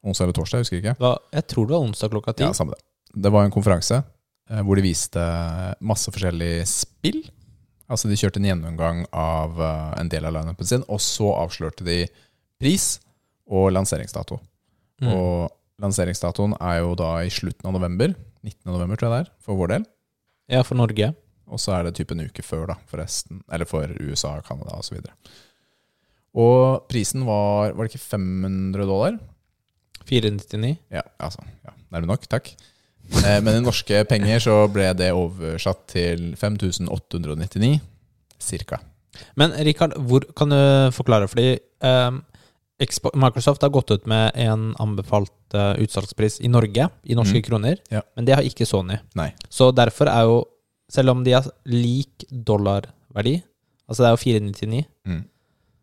[0.00, 1.12] Onsdag eller torsdag, jeg husker ikke.
[1.36, 2.46] Jeg tror det var onsdag klokka ti.
[2.46, 2.80] Ja, samme det.
[3.20, 5.26] Det var en konferanse eh, hvor de viste
[5.84, 7.20] masse forskjellige spill.
[7.90, 11.84] Altså De kjørte en gjennomgang av eh, en del av lineupen sin, og så avslørte
[11.84, 12.04] de
[12.60, 12.94] pris
[13.50, 14.38] og lanseringsdato.
[15.02, 15.10] Mm.
[15.12, 15.50] Og
[15.82, 18.14] lanseringsdatoen er jo da i slutten av november.
[18.46, 18.70] 19.
[18.72, 19.84] november, tror jeg det er, for vår del.
[20.48, 21.12] Ja, for Norge.
[21.50, 23.42] Og så er det type en uke før, da, for resten.
[23.52, 25.00] Eller for USA, Canada osv.
[25.00, 25.10] Og,
[26.44, 29.18] og prisen var Var det ikke 500 dollar?
[30.06, 30.76] 499.
[30.90, 32.48] Ja, altså, ja, nærme nok, takk.
[33.24, 37.80] Eh, men i norske penger så ble det oversatt til 5899,
[38.42, 38.78] cirka.
[39.38, 40.58] Men Rikard, hvor kan du
[40.96, 41.28] forklare?
[41.30, 42.22] Fordi ehm,
[43.20, 47.46] Microsoft har gått ut med en anbefalt eh, utsalgspris i Norge, i norske Mm.
[47.50, 48.00] kroner, Ja.
[48.16, 48.96] men det har ikke Sony.
[49.14, 49.32] Nei.
[49.50, 50.44] Så derfor er jo,
[50.90, 53.36] selv om de har lik dollarverdi,
[53.88, 55.22] altså det er jo 499, Mm.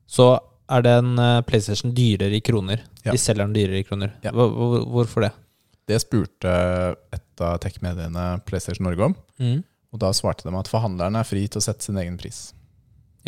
[0.07, 0.27] så
[0.69, 2.81] er den eh, PlayStation dyrere i kroner.
[3.05, 3.13] Ja.
[3.15, 4.13] De selger den dyrere i kroner.
[4.23, 4.31] Ja.
[4.35, 5.31] Hvor, hvor, hvorfor det?
[5.87, 6.51] Det spurte
[7.15, 9.15] et av tech-mediene PlayStation Norge om,
[9.93, 12.49] og da svarte de at forhandlerne er fri til å sette sin egen pris.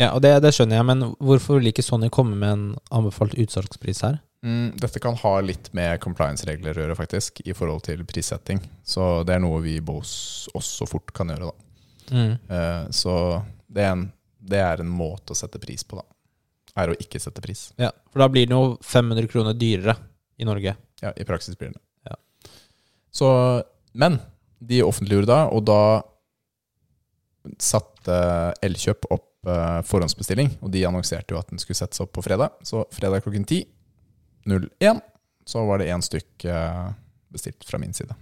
[0.00, 3.32] Ja, og det, det skjønner jeg, men hvorfor vil ikke Sony komme med en anbefalt
[3.40, 4.18] utsalgspris her?
[4.44, 8.60] Mm, dette kan ha litt med compliance-regler å gjøre, faktisk, i forhold til prissetting.
[8.84, 11.66] Så det er noe vi i Bose også fort kan gjøre, da.
[12.10, 12.32] Mm.
[12.50, 13.14] Eh, så
[13.70, 14.06] det er, en,
[14.38, 16.06] det er en måte å sette pris på, da.
[16.80, 17.68] Er å ikke sette pris.
[17.80, 19.96] Ja, for da blir den jo 500 kroner dyrere
[20.40, 20.76] i Norge.
[21.02, 22.16] Ja, i praksis blir det Ja.
[23.10, 23.28] Så,
[23.92, 24.20] men
[24.60, 25.82] de offentliggjorde da, og da
[27.60, 28.16] satte
[28.64, 32.58] Elkjøp opp eh, forhåndsbestilling, og de annonserte jo at den skulle settes opp på fredag.
[32.66, 35.00] Så fredag klokken 10.01
[35.48, 36.90] så var det én stykk eh,
[37.32, 38.14] bestilt fra min side.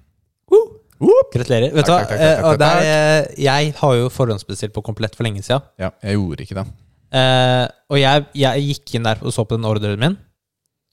[0.98, 1.72] Gratulerer.
[1.76, 2.02] Vet du hva?
[2.02, 5.42] Takk, takk, takk, Eh, og det er, jeg har jo forhåndsbestilt på komplett for lenge
[5.46, 5.62] siden.
[5.80, 6.64] Ja, jeg gjorde ikke det.
[7.18, 10.16] Eh, og jeg, jeg gikk inn der og så på den ordren min.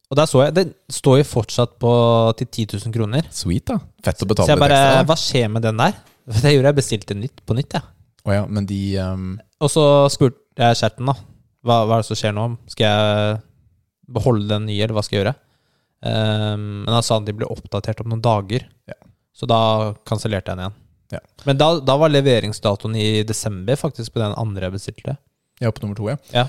[0.06, 1.92] Og der så jeg Den står jo fortsatt på
[2.38, 3.26] til 10 000 kroner.
[3.34, 3.80] Sweet, da.
[4.06, 5.06] Fett å Så betale jeg litt bare ekstra.
[5.10, 5.98] Hva skjer med den der?
[6.44, 7.90] Det gjorde jeg bestilte nytt på nytt, jeg.
[8.26, 11.18] Å ja, men de ehm, Og så spurte jeg Kjerten, da.
[11.66, 12.46] Hva, hva er det som skjer nå?
[12.70, 13.42] Skal jeg
[14.16, 15.36] beholde den nye, eller hva skal jeg gjøre?
[16.06, 18.68] Ehm, men han sa at de ble oppdatert om noen dager.
[18.90, 18.98] Ja.
[19.36, 19.60] Så da
[20.08, 20.82] kansellerte jeg den igjen.
[21.16, 21.20] Ja.
[21.46, 25.18] Men da, da var leveringsdatoen i desember, faktisk, på den andre jeg bestilte.
[25.62, 26.18] Ja, på nummer to, ja.
[26.34, 26.48] Ja.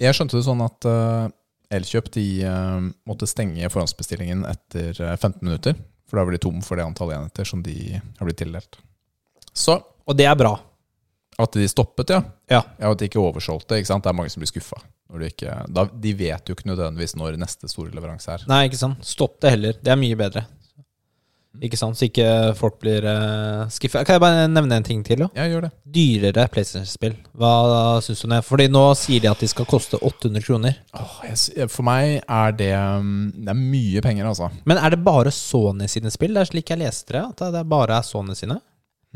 [0.00, 1.28] Jeg skjønte det sånn at uh,
[1.72, 5.76] Elkjøp de uh, måtte stenge forhåndsbestillingen etter eh, 15 minutter.
[6.06, 8.78] For da blir de tom for det antallet enheter som de har blitt tildelt.
[9.56, 10.52] Så Og det er bra.
[11.38, 12.20] at de stoppet, ja.
[12.48, 12.62] Ja.
[12.78, 13.76] Ja, At de ikke oversolgte.
[13.76, 14.04] ikke sant?
[14.04, 14.78] Det er mange som blir skuffa.
[15.10, 18.46] De, ikke, da, de vet jo ikke nødvendigvis når neste store leveranse er.
[18.50, 19.02] Nei, ikke sant.
[19.04, 19.76] Stopp det heller.
[19.82, 20.46] Det er mye bedre.
[21.64, 21.96] Ikke sant?
[21.96, 22.26] Så ikke
[22.58, 24.02] folk blir uh, skuffa.
[24.04, 25.22] Kan jeg bare nevne en ting til?
[25.24, 25.28] da?
[25.38, 25.70] Ja, gjør det.
[25.96, 27.14] Dyrere PlayStation-spill.
[27.38, 27.52] Hva
[28.04, 28.40] syns du om det?
[28.44, 30.76] Fordi nå sier de at de skal koste 800 kroner.
[30.98, 34.50] Åh, jeg, for meg er det mm, Det er mye penger, altså.
[34.68, 36.34] Men er det bare Sony sine spill?
[36.36, 37.24] Det er slik jeg leste det.
[37.32, 38.58] At det bare er Sony sine?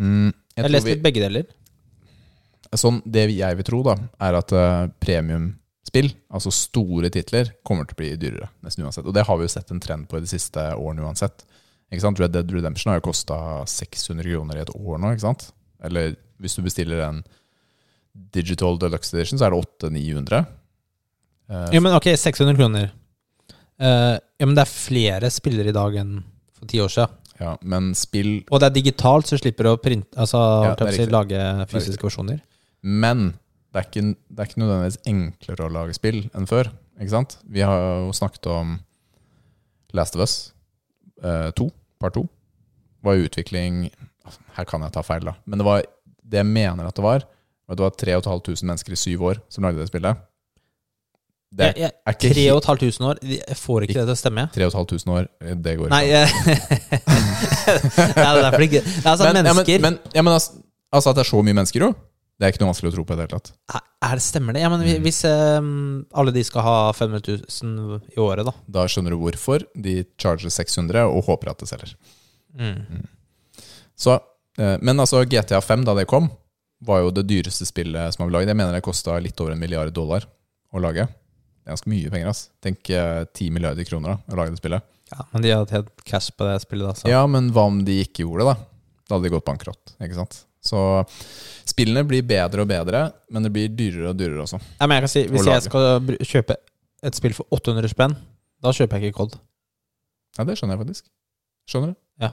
[0.00, 1.48] Mm, Jeg jeg leste vi- begge deler.
[2.78, 7.96] Sånn, det jeg vil tro, da, er at uh, premiumspill, altså store titler, kommer til
[7.96, 8.46] å bli dyrere.
[8.62, 9.08] Nesten uansett.
[9.10, 11.42] Og det har vi jo sett en trend på i de siste årene uansett.
[11.90, 15.34] Red Dead Redemption har jo kosta 600 kroner i et år nå?
[15.82, 17.22] Eller hvis du bestiller en
[18.34, 20.46] Digital Deluxe Edition, så er det 800-900.
[21.50, 22.92] Uh, Ja, men ok, 600 kroner.
[23.80, 26.20] Uh, ja, men det er flere spillere i dag enn
[26.54, 27.16] for ti år siden.
[27.40, 31.06] ja, men spill Og det er digitalt, så slipper du å printe, altså, Ja, si,
[31.08, 32.42] lage fysiske versjoner.
[32.82, 33.32] Men
[33.72, 36.70] det er, ikke, det er ikke nødvendigvis enklere å lage spill enn før.
[37.00, 37.38] Ikke sant?
[37.48, 38.78] Vi har jo snakket om
[39.96, 40.34] Last of Us
[41.24, 41.68] eh, 2,
[42.00, 42.24] part 2.
[43.06, 43.86] Var utvikling
[44.56, 45.36] Her kan jeg ta feil, da.
[45.48, 45.84] Men det var
[46.30, 47.24] det jeg mener at det var.
[47.70, 50.26] at Det var 3500 mennesker i syv år som lagde det spillet.
[51.50, 54.44] Det Jeg, jeg, er ikke 3500 år, jeg får ikke det til å stemme.
[54.54, 55.24] 3500 år,
[55.64, 56.20] det går Nei, ikke.
[56.20, 56.28] jeg,
[58.20, 60.36] Nei, det er derfor ikke Det er altså men, ja, men, mennesker men, ja, men
[60.36, 60.60] altså,
[60.94, 61.90] altså at det er så mye mennesker, jo.
[62.40, 63.50] Det er ikke noe vanskelig å tro på i det hele tatt.
[63.76, 64.62] Er- det Stemmer det?
[64.64, 67.20] Ja, men vi- hvis um, alle de skal ha 500
[67.62, 68.54] 000 i året, da.
[68.66, 71.92] Da skjønner du hvorfor de charger 600 og håper at det selger.
[72.56, 73.04] Mm.
[74.00, 74.16] Så,
[74.58, 76.30] eh, men altså GTA 5, da det kom,
[76.80, 78.48] var jo det dyreste spillet som har blitt laget.
[78.54, 80.24] Jeg mener det kosta litt over en milliard dollar
[80.72, 81.04] å lage.
[81.06, 82.28] Det er ganske mye penger.
[82.32, 82.46] ass.
[82.64, 84.82] Tenk ti 10 milliarder kroner da, å lage det spillet.
[85.12, 86.94] Ja, men de hadde hatt cash på det spillet, da.
[86.94, 87.08] Så.
[87.10, 88.56] Ja, men hva om de ikke gjorde det, da?
[89.10, 89.92] Da hadde de gått bankrott.
[90.00, 90.44] ikke sant?
[90.64, 90.80] Så
[91.70, 94.60] spillene blir bedre og bedre, men det blir dyrere og dyrere også.
[94.80, 96.56] Ja, men jeg kan si, Hvis jeg skal kjøpe
[97.08, 98.16] et spill for 800 spenn,
[98.60, 99.38] da kjøper jeg ikke COD.
[100.38, 101.08] Ja, det skjønner jeg faktisk.
[101.70, 102.00] Skjønner du?
[102.20, 102.32] Ja.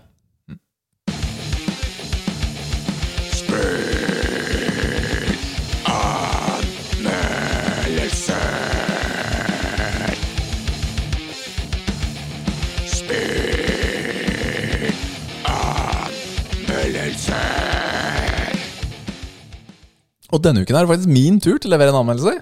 [20.36, 22.34] Og denne uken er det faktisk min tur til å levere en anmeldelse.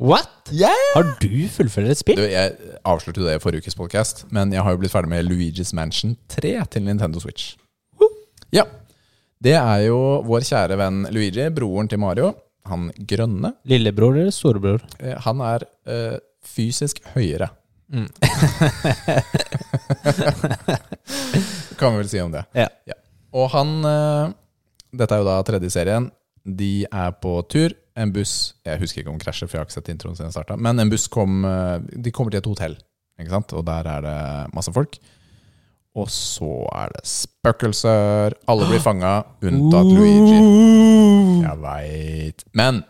[0.00, 0.48] What?
[0.50, 0.74] Yeah!
[0.96, 2.18] Har du fullført et spill?
[2.18, 2.54] Du, jeg
[2.88, 6.16] avslørte det i forrige ukes podcast, men jeg har jo blitt ferdig med Luigi's Mansion
[6.32, 7.52] 3 til Nintendo Switch.
[8.50, 8.64] Ja.
[9.40, 12.32] Det er jo vår kjære venn Luigi, broren til Mario.
[12.68, 13.54] Han grønne.
[13.68, 14.82] Lillebror eller storebror?
[14.98, 17.48] Eh, Han er eh, fysisk høyere.
[17.90, 18.08] Mm.
[21.78, 22.44] kan vi vel si om det.
[22.58, 22.68] Ja.
[23.34, 24.32] Og han eh,
[25.00, 26.10] Dette er jo da tredje serien.
[26.44, 27.74] De er på tur.
[28.00, 30.30] En buss Jeg husker ikke om den krasjer, for jeg har ikke sett introen siden
[30.30, 30.56] jeg starta.
[30.56, 32.76] Men en buss kom eh, De kommer til et hotell,
[33.20, 33.52] ikke sant?
[33.56, 34.20] og der er det
[34.56, 35.00] masse folk.
[35.98, 38.36] Og så er det spøkelser.
[38.48, 40.38] Alle blir fanga, unntatt Luigi.
[41.42, 42.44] Jeg veit.
[42.54, 42.84] Men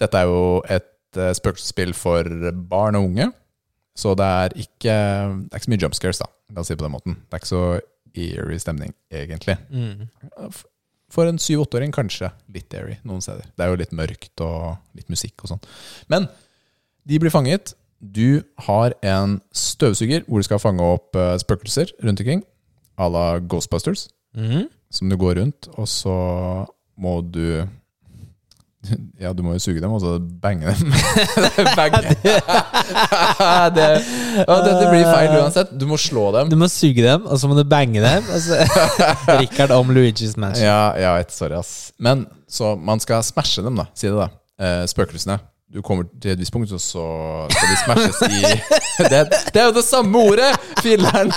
[0.00, 2.24] dette er jo et uh, spøkelsesspill for
[2.70, 3.28] barn og unge.
[3.98, 6.30] Så det er ikke Det er ikke så mye jump scares, da.
[6.54, 7.18] La oss si det på den måten.
[7.28, 7.64] Det er ikke så
[8.16, 9.58] eerie stemning, egentlig.
[9.70, 10.08] Mm.
[11.10, 13.48] For en syv-åtteåring kanskje litt airy noen steder.
[13.56, 15.62] Det er jo litt mørkt og litt musikk og sånn.
[16.12, 16.28] Men
[17.08, 17.74] de blir fanget.
[18.00, 22.44] Du har en støvsuger hvor du skal fange opp eh, spøkelser rundt omkring.
[23.00, 24.08] À la Ghostbusters.
[24.36, 24.68] Mm.
[24.90, 26.14] Som du går rundt, og så
[27.00, 27.66] må du
[29.20, 30.92] Ja, du må jo suge dem, og så bange dem.
[31.80, 32.00] bange.
[33.76, 33.88] det,
[34.40, 35.74] ja, dette blir feil uansett.
[35.76, 36.48] Du må slå dem.
[36.52, 38.30] Du må suge dem, og så må du bange dem.
[39.42, 40.64] Richard om Luigi's Mansion.
[40.64, 41.92] Ja, ja, et, sorry, ass.
[42.00, 43.90] Men så man skal smashe dem, da.
[43.92, 44.30] Si det, da.
[44.60, 45.36] Eh, spøkelsene.
[45.70, 47.04] Du kommer til et visst punkt, og så
[47.52, 48.40] skal de smashes i
[49.10, 49.20] det,
[49.54, 50.48] det er jo det samme ordet!
[50.82, 51.30] Filleren!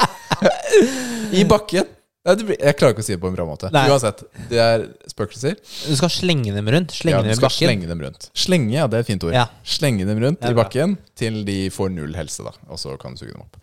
[1.31, 1.85] I bakken.
[2.23, 3.67] Jeg klarer ikke å si det på en bra måte.
[3.75, 3.81] Nei.
[3.91, 4.21] Uansett.
[4.47, 5.57] Det er spøkelser.
[5.59, 6.93] Du skal slenge dem rundt.
[6.95, 7.67] Slenge Ja, dem i bakken.
[7.67, 8.29] slenge dem rundt.
[8.33, 9.33] Slenge, ja, det er et fint ord.
[9.35, 9.47] Ja.
[9.67, 12.53] Slenge dem rundt i bakken til de får null helse, da.
[12.71, 13.57] Og så kan du suge dem opp.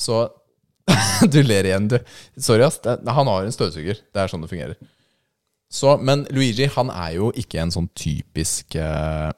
[0.00, 0.22] Så
[1.30, 1.98] Du ler igjen, du.
[2.40, 2.80] Sorry, ass.
[2.82, 4.00] Han har en støvsuger.
[4.12, 4.80] Det er sånn det fungerer.
[5.72, 9.30] Så, men Luigi han er jo ikke en sånn typisk uh,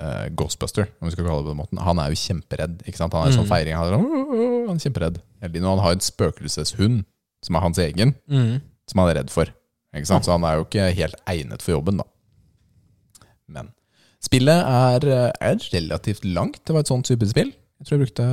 [0.00, 1.80] uh, Ghostbuster, om vi skal kalle det på den måten.
[1.88, 2.78] Han er jo kjemperedd.
[2.86, 3.16] ikke sant?
[3.16, 3.50] Han er sånn Mm.
[3.50, 3.76] feiring.
[3.80, 5.18] Han er, sånn, uh, åh», han er kjemperedd.
[5.42, 5.66] Eller.
[5.72, 7.02] Han har en spøkelseshund
[7.42, 8.60] som er hans egen, Mm.
[8.86, 9.46] som han er redd for.
[9.94, 10.24] Ikke sant?
[10.24, 12.04] Så han er jo ikke helt egnet for jobben, da.
[13.52, 13.72] Men
[14.22, 16.62] spillet er, eh, er relativt langt.
[16.64, 17.52] Det var et sånt type spill.
[17.82, 18.26] Jeg tror jeg brukte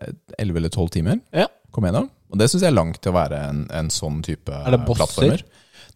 [0.00, 1.20] eh, 11 eller 12 timer.
[1.36, 1.46] Ja.
[1.70, 2.08] Kom gjennom.
[2.32, 4.80] Og det syns jeg er langt til å være en, en sånn type Er det
[4.86, 5.04] bosser?
[5.04, 5.42] plattformer.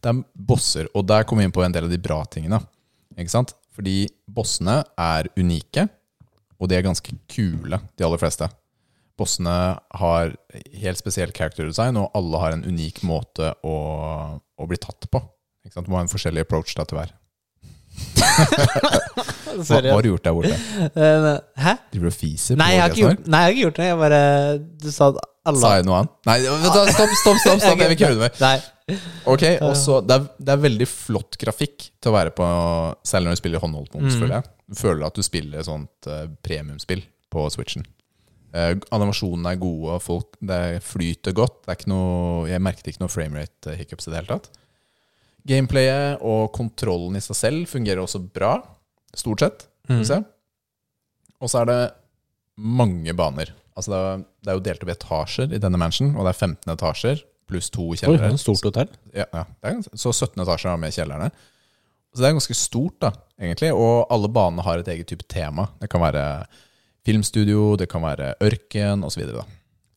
[0.04, 2.58] Det er bosser, og der kommer vi inn på en del av de bra tingene.
[3.16, 3.54] Ikke sant?
[3.74, 5.88] Fordi bossene er unike,
[6.60, 8.46] og de er ganske kule, de aller fleste.
[9.18, 9.56] Bossene
[10.00, 10.32] har
[10.82, 13.74] helt spesiell character design, og alle har en unik måte å,
[14.40, 15.20] å bli tatt på.
[15.64, 15.86] Ikke sant?
[15.86, 17.12] Du må ha en forskjellig approach da til hver.
[19.54, 20.56] Hva, hva har du gjort der borte?
[20.98, 21.26] Eh,
[21.62, 21.72] Hæ?
[21.92, 22.56] Driver du og fiser?
[22.58, 23.84] Nei jeg, har ikke gjort, nei, jeg har ikke gjort det.
[23.86, 24.20] Jeg bare
[24.82, 26.14] Du sa at alle Sa jeg noe annet?
[26.26, 27.38] Nei, stopp, stopp, stopp!
[27.44, 28.40] stopp, Jeg vil ikke høre det mer.
[28.42, 28.96] Nei.
[29.30, 32.48] Ok, og så det, det er veldig flott grafikk til å være på,
[33.06, 34.20] særlig når du spiller håndholdt moms, Mm.
[34.24, 34.50] føler jeg.
[34.74, 37.86] Du føler at du spiller et sånt uh, premiumspill på Switchen.
[38.54, 41.56] Eh, animasjonene er gode, og folk, det flyter godt.
[41.64, 44.46] Det er ikke noe, jeg merket ikke noe framerate hiccups i det hele tatt.
[45.48, 48.54] Gameplayet og kontrollen i seg selv fungerer også bra,
[49.18, 49.66] stort sett.
[49.90, 50.00] Mm.
[51.42, 51.80] Og så er det
[52.56, 53.50] mange baner.
[53.74, 56.32] Altså det, er, det er jo delt opp i etasjer i denne mansion, og det
[56.32, 58.30] er 15 etasjer pluss to kjellere.
[58.32, 58.88] Oi, stort hotell.
[59.12, 59.42] Ja, ja.
[59.44, 61.28] Det er, gans- så 17 etasjer har med kjellerne.
[62.14, 63.10] Så det er ganske stort, da,
[63.42, 63.72] egentlig.
[63.74, 65.66] Og alle banene har et eget type tema.
[65.82, 66.22] Det kan være
[67.04, 69.24] filmstudio, det kan være ørken osv.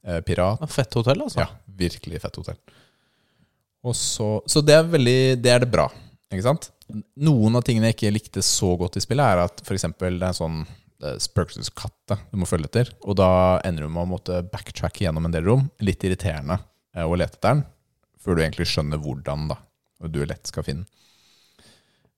[0.07, 0.63] Eh, pirat.
[0.71, 1.45] Fett hotell, altså.
[1.45, 2.59] Ja, virkelig fett hotell.
[3.95, 5.85] Så, så det er veldig Det er det bra.
[6.27, 6.65] Ikke sant?
[7.23, 9.85] Noen av tingene jeg ikke likte så godt i spillet, er at f.eks.
[9.95, 10.59] det er en sånn
[10.97, 12.91] Spurksus-katte du må følge etter.
[13.05, 13.29] Og da
[13.67, 15.67] ender du med å måtte backtracke gjennom en del rom.
[15.85, 16.57] Litt irriterende
[16.95, 17.65] eh, å lete etter den,
[18.23, 19.59] før du egentlig skjønner hvordan da,
[20.01, 20.93] og du lett skal finne den.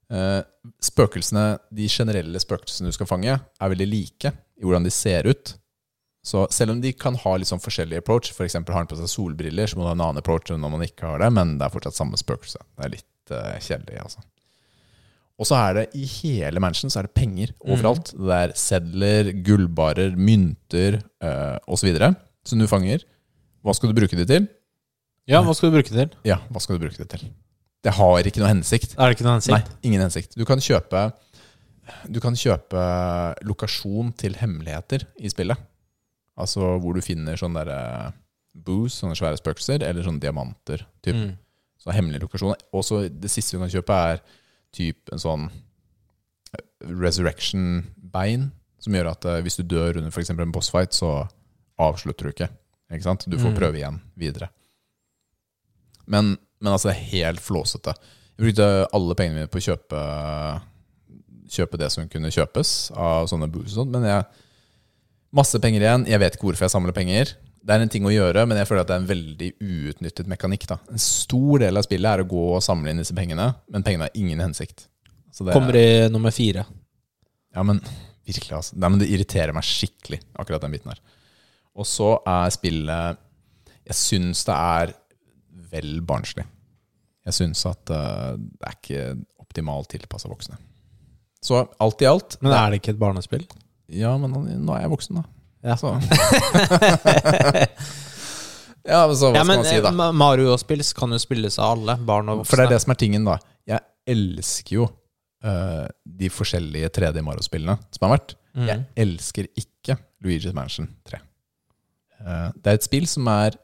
[0.10, 0.40] Eh,
[0.82, 1.44] Spøkelsene,
[1.76, 5.56] de generelle spøkelsene du skal fange, er veldig like i hvordan de ser ut.
[6.26, 8.58] Så selv om de kan ha litt sånn forskjellig approach, f.eks.
[8.60, 10.84] har han på seg solbriller, så må du ha en annen approach enn når man
[10.86, 12.60] ikke har det, men det er fortsatt samme spøkelse.
[12.76, 14.26] Det er litt uh, kjedelig, altså.
[15.40, 18.12] Og så er det i hele mansion så er det penger overalt.
[18.12, 21.94] Det er sedler, gullbarer, mynter uh, osv.
[22.44, 23.06] som du fanger.
[23.64, 24.50] Hva skal du bruke det til?
[25.30, 26.18] Ja, hva skal du bruke det til?
[26.28, 27.24] Ja, hva skal du bruke det til?
[27.86, 28.98] Det har ikke noe hensikt.
[28.98, 29.56] Er det ikke noe hensikt?
[29.56, 30.36] Nei, ingen hensikt.
[30.36, 31.06] Du kan kjøpe
[32.10, 32.82] Du kan kjøpe
[33.48, 35.58] lokasjon til hemmeligheter i spillet.
[36.40, 38.12] Altså hvor du finner sånne der
[38.56, 40.86] booze, sånne svære spøkelser, eller sånne diamanter.
[41.06, 41.16] Typ.
[41.16, 41.34] Mm.
[41.80, 42.60] Så hemmelige lokasjoner.
[42.76, 44.22] Og så det siste du kan kjøpe, er
[44.76, 48.50] typ en sånn eh, resurrection-bein,
[48.80, 50.30] som gjør at eh, hvis du dør under f.eks.
[50.34, 51.14] en bossfight, så
[51.80, 52.50] avslutter du ikke.
[52.92, 53.28] Ikke sant?
[53.30, 53.58] Du får Mm.
[53.60, 54.50] prøve igjen videre.
[56.10, 57.94] Men, men altså, helt flåsete.
[58.40, 60.00] Jeg brukte alle pengene mine på å kjøpe,
[61.50, 64.46] kjøpe det som kunne kjøpes av sånne boosts og sånt, men jeg
[65.30, 66.08] Masse penger igjen.
[66.10, 67.36] Jeg vet ikke hvorfor jeg samler penger.
[67.60, 70.30] Det er en ting å gjøre, men jeg føler at det er en veldig uutnyttet
[70.32, 70.66] mekanikk.
[70.72, 70.80] da.
[70.90, 74.08] En stor del av spillet er å gå og samle inn disse pengene, men pengene
[74.08, 74.88] har ingen hensikt.
[75.38, 76.64] Kommer i nummer fire.
[77.54, 77.82] Ja, men
[78.26, 78.78] virkelig, altså.
[78.80, 81.04] Nei, men det irriterer meg skikkelig, akkurat den biten her.
[81.78, 83.20] Og så er spillet
[83.90, 84.96] Jeg syns det er
[85.70, 86.46] vel barnslig.
[87.30, 89.06] Jeg syns at uh, det er ikke
[89.42, 90.58] optimalt tilpassa voksne.
[91.46, 93.46] Så alt i alt Men er det ikke et barnespill?
[93.90, 95.24] Ja, men nå er jeg voksen, da.
[95.66, 95.76] Ja.
[95.80, 95.88] Så.
[98.88, 99.92] ja, men så hva ja, men skal man si, da?
[99.92, 102.50] eh, Mario-spill kan jo spilles av alle, barn og voksne.
[102.52, 103.36] For det er det som er tingen, da.
[103.68, 103.82] Jeg
[104.14, 104.86] elsker jo
[105.46, 105.86] uh,
[106.22, 108.36] de forskjellige 3D Mario-spillene som har vært.
[108.54, 108.68] Mm.
[108.70, 111.22] Jeg elsker ikke Luigi's Mansion 3.
[112.20, 113.58] Uh, det er et spill som er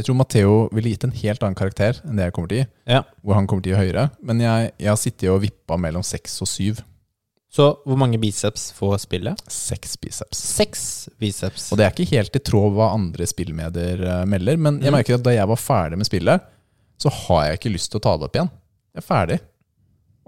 [0.00, 2.62] Jeg tror Matheo ville gitt en helt annen karakter enn det jeg kommer til å
[2.62, 2.68] gi.
[2.96, 3.02] Ja.
[3.22, 4.06] Hvor han kommer til å gi høyere.
[4.24, 6.80] Men jeg, jeg har sittet og vippa mellom seks og syv.
[7.50, 9.40] Så hvor mange biceps får spillet?
[9.50, 10.38] Seks biceps.
[10.38, 10.82] Seks
[11.18, 11.64] biceps.
[11.74, 14.96] Og det er ikke helt i tråd hva andre spillmedier eh, melder, men jeg Mm.
[15.00, 16.44] merker at da jeg var ferdig med spillet,
[17.00, 18.50] så har jeg ikke lyst til å ta det opp igjen.
[18.94, 19.40] Jeg er ferdig.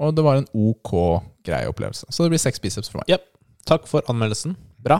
[0.02, 0.92] Og det var en ok,
[1.46, 2.10] grei opplevelse.
[2.10, 3.20] Så det blir seks biceps for meg.
[3.70, 4.56] Takk for anmeldelsen.
[4.82, 4.98] Bra.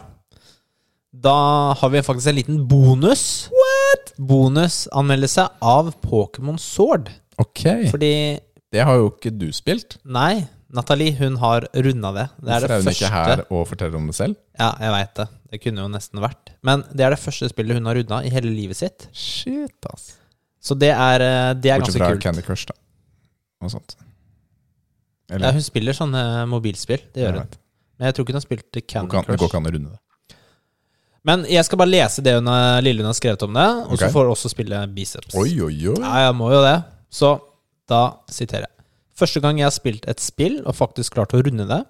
[1.12, 1.34] Da
[1.76, 3.48] har vi faktisk en liten bonus.
[3.92, 4.12] What?
[4.16, 7.10] Bonusanmeldelse av Pokémon Sword.
[7.40, 8.12] Ok, Fordi
[8.72, 9.98] det har jo ikke du spilt.
[10.04, 12.26] Nei, Nathalie, hun har runda det.
[12.40, 14.36] Det er Hvorfor det er hun første ikke her og forteller om det selv?
[14.58, 15.26] Ja, jeg veit det.
[15.52, 16.52] Det kunne jo nesten vært.
[16.64, 19.08] Men det er det første spillet hun har runda i hele livet sitt.
[19.12, 20.14] Shit, ass.
[20.62, 22.16] Så det er, eh, det er Bortsett fra.
[22.22, 22.78] Candy Crush, da.
[23.60, 23.96] Og sånt.
[25.32, 27.04] Ja, hun spiller sånne mobilspill.
[27.12, 27.58] Det gjør jeg hun.
[27.98, 29.28] Men jeg tror ikke hun har spilt Candy Crush.
[29.28, 30.00] det går ikke an å runde det.
[31.28, 33.98] Men jeg skal bare lese det hun har, lille hun har skrevet om det, og
[34.00, 35.34] så får hun også spille biceps.
[35.38, 35.98] Oi, oi, oi.
[36.00, 36.78] Ja, jeg må jo det.
[37.14, 37.36] Så
[37.90, 38.86] da siterer jeg.
[39.22, 41.82] Første gang jeg har spilt et spill og faktisk klart å runde det,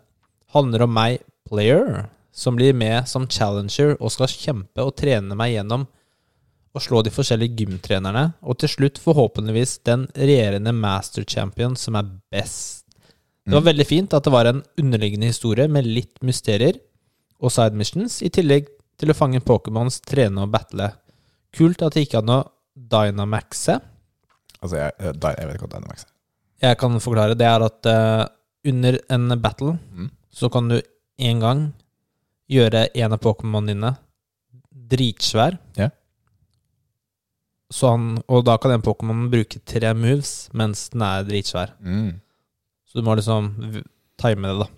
[0.53, 5.55] handler om meg, player, som blir med som challenger og skal kjempe og trene meg
[5.55, 5.87] gjennom
[6.73, 12.09] å slå de forskjellige gymtrenerne, og til slutt forhåpentligvis den regjerende master champion som er
[12.33, 12.87] best.
[13.45, 16.79] Det var veldig fint at det var en underliggende historie med litt mysterier
[17.43, 18.71] og side missions, i tillegg
[19.03, 20.89] til å fange Pokémons, trene og battle.
[21.53, 23.75] Kult at det ikke hadde noe Dynamaxe.
[24.63, 26.11] Altså, jeg, jeg, jeg vet ikke hva Dynamax er.
[26.63, 27.35] Jeg kan forklare.
[27.37, 28.25] Det er at eh,
[28.71, 30.11] under en battle Mm.
[30.33, 30.79] så kan du
[31.23, 31.65] en gang
[32.53, 33.91] gjøre en av Pokémonene dine
[34.93, 35.59] dritsvær.
[35.79, 35.89] Ja.
[37.73, 41.73] Så han, og da kan den Pokémonen bruke tre moves mens den er dritsvær.
[41.81, 42.21] Mm.
[42.87, 43.85] Så du må liksom v-
[44.21, 44.69] time det, da.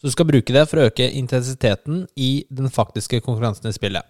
[0.00, 4.06] Så du skal bruke det for å øke intensiteten i den faktiske konkurransen i spillet.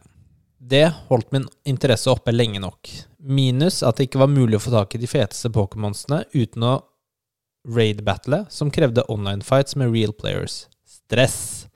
[0.61, 2.93] Det holdt min interesse oppe lenge nok.
[3.19, 6.77] Minus at det ikke var mulig å få tak i de feteste Pokémonsene uten å
[7.67, 10.69] raid-battle, som krevde online fights med real players.
[10.87, 11.67] Stress.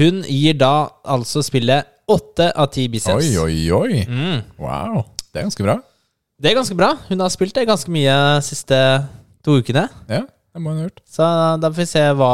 [0.00, 3.28] Hun gir da altså spillet åtte av ti biceps.
[3.28, 4.02] Oi, oi, oi.
[4.08, 4.40] Mm.
[4.62, 5.02] Wow.
[5.28, 5.76] Det er ganske bra.
[6.40, 6.94] Det er ganske bra.
[7.10, 8.78] Hun har spilt det ganske mye de siste
[9.44, 9.86] to ukene.
[10.08, 11.04] Ja, det må hun ha gjort.
[11.08, 11.28] Så
[11.60, 12.32] da får vi se hva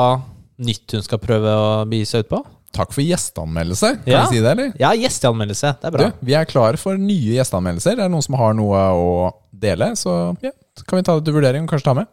[0.58, 2.42] nytt hun skal prøve å begi seg ut på.
[2.72, 3.88] Takk for gjesteanmeldelse.
[4.04, 4.22] Kan Ja.
[4.28, 4.72] vi si det, eller?
[4.80, 5.74] Ja, gjesteanmeldelse.
[5.80, 6.08] Det er bra.
[6.10, 7.92] Du, vi er klare for nye gjesteanmeldelser.
[7.98, 10.50] Er det noen som har noe å dele, så ja,
[10.88, 12.06] kan vi ta det til vurdering og kanskje ta med.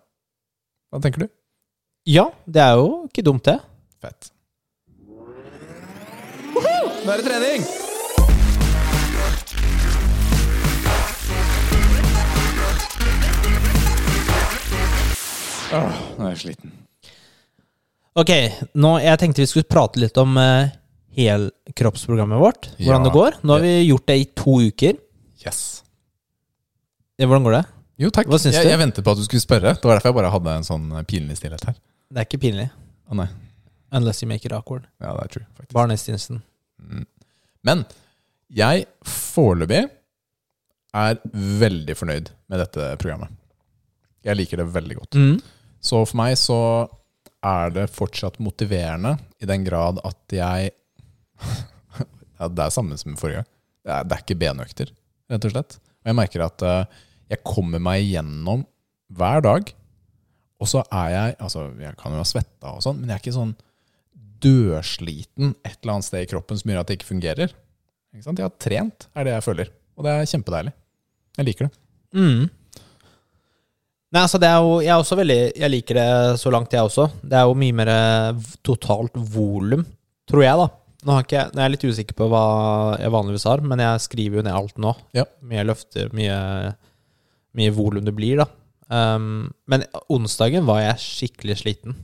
[0.92, 1.30] Hva tenker du?
[2.06, 3.60] Ja, det er jo ikke dumt, det.
[4.02, 4.32] Fett.
[7.06, 7.64] Nå er det trening!
[15.72, 16.72] Åh, nå er jeg sliten.
[18.18, 18.32] Ok,
[18.74, 20.70] nå, jeg tenkte vi skulle prate litt om uh,
[21.16, 22.70] helkroppsprogrammet vårt.
[22.80, 23.04] Hvordan Ja.
[23.06, 23.38] det går.
[23.44, 24.98] Nå har vi gjort det i to uker.
[25.46, 25.84] Yes.
[27.20, 27.66] Ja, Hvordan går det?
[28.00, 28.28] Jo, takk.
[28.32, 28.70] Hva syns jeg, du?
[28.72, 29.74] jeg ventet på at du skulle spørre.
[29.76, 31.76] Det var derfor jeg bare hadde en sånn pinlig stillhet her.
[32.10, 32.70] Det er ikke pinlig.
[33.12, 33.28] Å nei.
[33.92, 34.86] Unless you make it awkward.
[35.02, 35.74] Ja, det er true, faktisk.
[35.74, 36.42] Barney Stinson.
[36.80, 37.06] Mm.
[37.68, 37.86] Men
[38.50, 39.90] jeg foreløpig
[40.96, 43.30] er veldig fornøyd med dette programmet.
[44.26, 45.16] Jeg liker det veldig godt.
[45.20, 45.36] Mm.
[45.82, 46.60] Så for meg så
[47.46, 50.72] er det fortsatt motiverende i den grad at jeg
[52.40, 53.50] ja, Det er samme som forrige gang.
[53.86, 54.92] Det er, det er ikke benøkter,
[55.32, 55.78] rett og slett.
[56.04, 57.00] Og jeg merker at uh,
[57.32, 58.66] jeg kommer meg igjennom
[59.16, 59.72] hver dag.
[60.60, 63.24] Og så er jeg Altså, jeg kan jo ha svetta og sånn, men jeg er
[63.24, 63.56] ikke sånn
[64.44, 67.56] dødsliten et eller annet sted i kroppen som gjør at det ikke fungerer.
[68.16, 68.40] Ikke sant?
[68.40, 69.72] Jeg har trent, er det jeg føler.
[70.00, 70.74] Og det er kjempedeilig.
[71.40, 71.74] Jeg liker det.
[72.16, 72.46] Mm.
[74.10, 76.08] Nei, altså det er jo Jeg er også veldig Jeg liker det
[76.42, 77.10] så langt, jeg også.
[77.22, 79.84] Det er jo mye mer eh, totalt volum,
[80.30, 80.70] tror jeg, da.
[81.06, 82.42] Nå har ikke nå er jeg litt usikker på hva
[83.00, 84.96] jeg vanligvis har, men jeg skriver jo ned alt nå.
[85.16, 85.24] Ja.
[85.48, 86.40] Mye løfter, mye,
[87.56, 88.50] mye volum det blir, da.
[88.90, 91.96] Um, men onsdagen var jeg skikkelig sliten.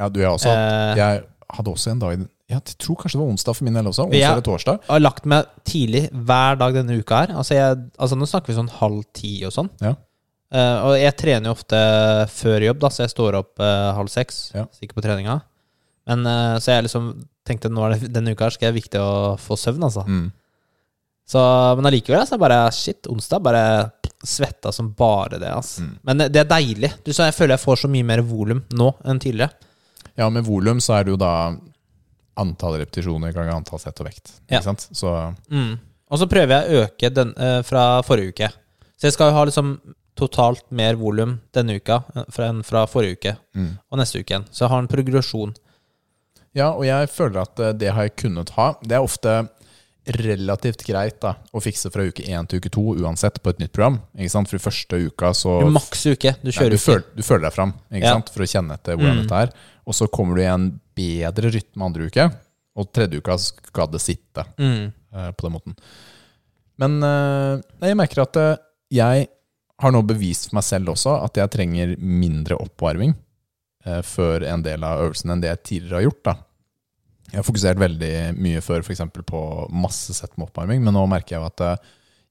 [0.00, 0.48] Ja, du, jeg også.
[0.50, 3.90] Eh, Jeg hadde også en dag Jeg tror kanskje det var onsdag for min del
[3.90, 4.06] også.
[4.08, 4.78] Onsdag eller torsdag.
[4.86, 7.34] Jeg har lagt meg tidlig hver dag denne uka her.
[7.36, 9.70] Altså, jeg, altså Nå snakker vi sånn halv ti og sånn.
[9.84, 9.92] Ja.
[10.52, 11.78] Eh, og jeg trener jo ofte
[12.32, 14.44] før jobb, da, så jeg står opp uh, halv seks.
[14.56, 14.66] Ja.
[14.76, 15.38] Stikker på treninga.
[16.10, 17.08] Men uh, Så jeg liksom
[17.46, 20.04] tenkte nå er det, denne uka skal det viktig å få søvn, altså.
[20.04, 20.28] Mm.
[21.32, 21.40] Så,
[21.78, 23.64] men allikevel så er bare shit, onsdag bare
[24.22, 25.50] svetta som bare det.
[25.50, 25.86] Altså.
[25.86, 25.94] Mm.
[26.06, 26.92] Men det, er deilig.
[27.02, 29.70] Du, jeg føler jeg får så mye mer volum nå enn tidligere.
[30.18, 31.32] Ja, med volum så er det jo da
[32.42, 34.34] antall repetisjoner ganger antall sett og vekt.
[34.50, 34.60] Ja.
[34.60, 34.86] Ikke sant?
[34.92, 35.14] Så
[35.48, 35.78] Mm.
[36.12, 37.30] Og så prøver jeg å øke den
[37.64, 38.48] fra forrige uke.
[39.00, 39.70] Så jeg skal jo ha liksom
[40.18, 43.70] totalt mer volum denne uka eh, enn fra forrige uke mm.
[43.90, 44.46] og neste uke igjen.
[44.52, 45.54] Så jeg har en progresjon.
[46.52, 48.74] Ja, og jeg føler at eh, det har jeg kunnet ha.
[48.84, 49.36] Det er ofte
[50.02, 53.72] relativt greit da å fikse fra uke én til uke to uansett på et nytt
[53.72, 54.00] program.
[54.18, 54.50] Ikke sant?
[54.50, 56.32] For i første uka så Du maks uke.
[56.42, 56.84] Du Nei, kjører du, uke.
[56.86, 58.14] føler, du føler deg fram ikke Ja.
[58.18, 58.32] sant?
[58.34, 59.22] for å kjenne etter hvordan Mm.
[59.22, 59.52] dette er.
[59.86, 62.26] Og så kommer du i en bedre rytme andre uke,
[62.76, 64.44] og tredje uka skal det sitte.
[64.58, 64.92] Mm.
[65.14, 65.76] Uh, på den måten.
[66.78, 68.38] Men uh, jeg merker at
[68.90, 69.28] jeg
[69.82, 73.14] har nå bevist for meg selv også at jeg trenger mindre oppvarming
[73.86, 76.22] eh, før en del av øvelsen enn det jeg tidligere har gjort.
[76.30, 76.34] da.
[77.32, 79.40] Jeg har fokusert veldig mye før eksempel på
[79.72, 81.76] masse sett med oppvarming, men nå merker jeg jo at eh,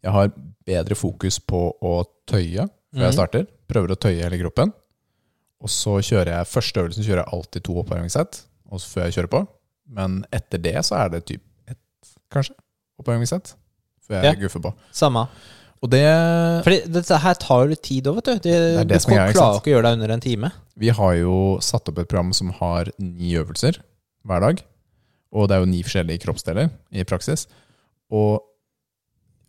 [0.05, 0.31] jeg har
[0.65, 1.95] bedre fokus på å
[2.29, 3.15] tøye før jeg Mhm.
[3.17, 3.45] starter.
[3.71, 4.73] Prøver å tøye hele kroppen.
[5.61, 9.41] Og så kjører jeg første øvelsen kjører jeg alltid to oppvarmingssett før jeg kjører på.
[9.91, 11.77] Men etter det så er det typ ett,
[12.31, 12.55] kanskje,
[12.99, 13.53] oppvarmingssett.
[14.07, 14.41] Før jeg Ja.
[14.47, 14.73] guffer på.
[14.91, 15.27] Samme.
[15.81, 16.01] Og det
[16.65, 18.41] Fordi dette her tar jo litt tid òg, vet du.
[18.49, 20.51] Det, er det du som er klarer ikke å gjøre det under en time.
[20.77, 23.79] Vi har jo satt opp et program som har ni øvelser
[24.29, 24.61] hver dag.
[25.33, 27.47] Og det er jo ni forskjellige kroppsdeler i praksis.
[28.13, 28.43] Og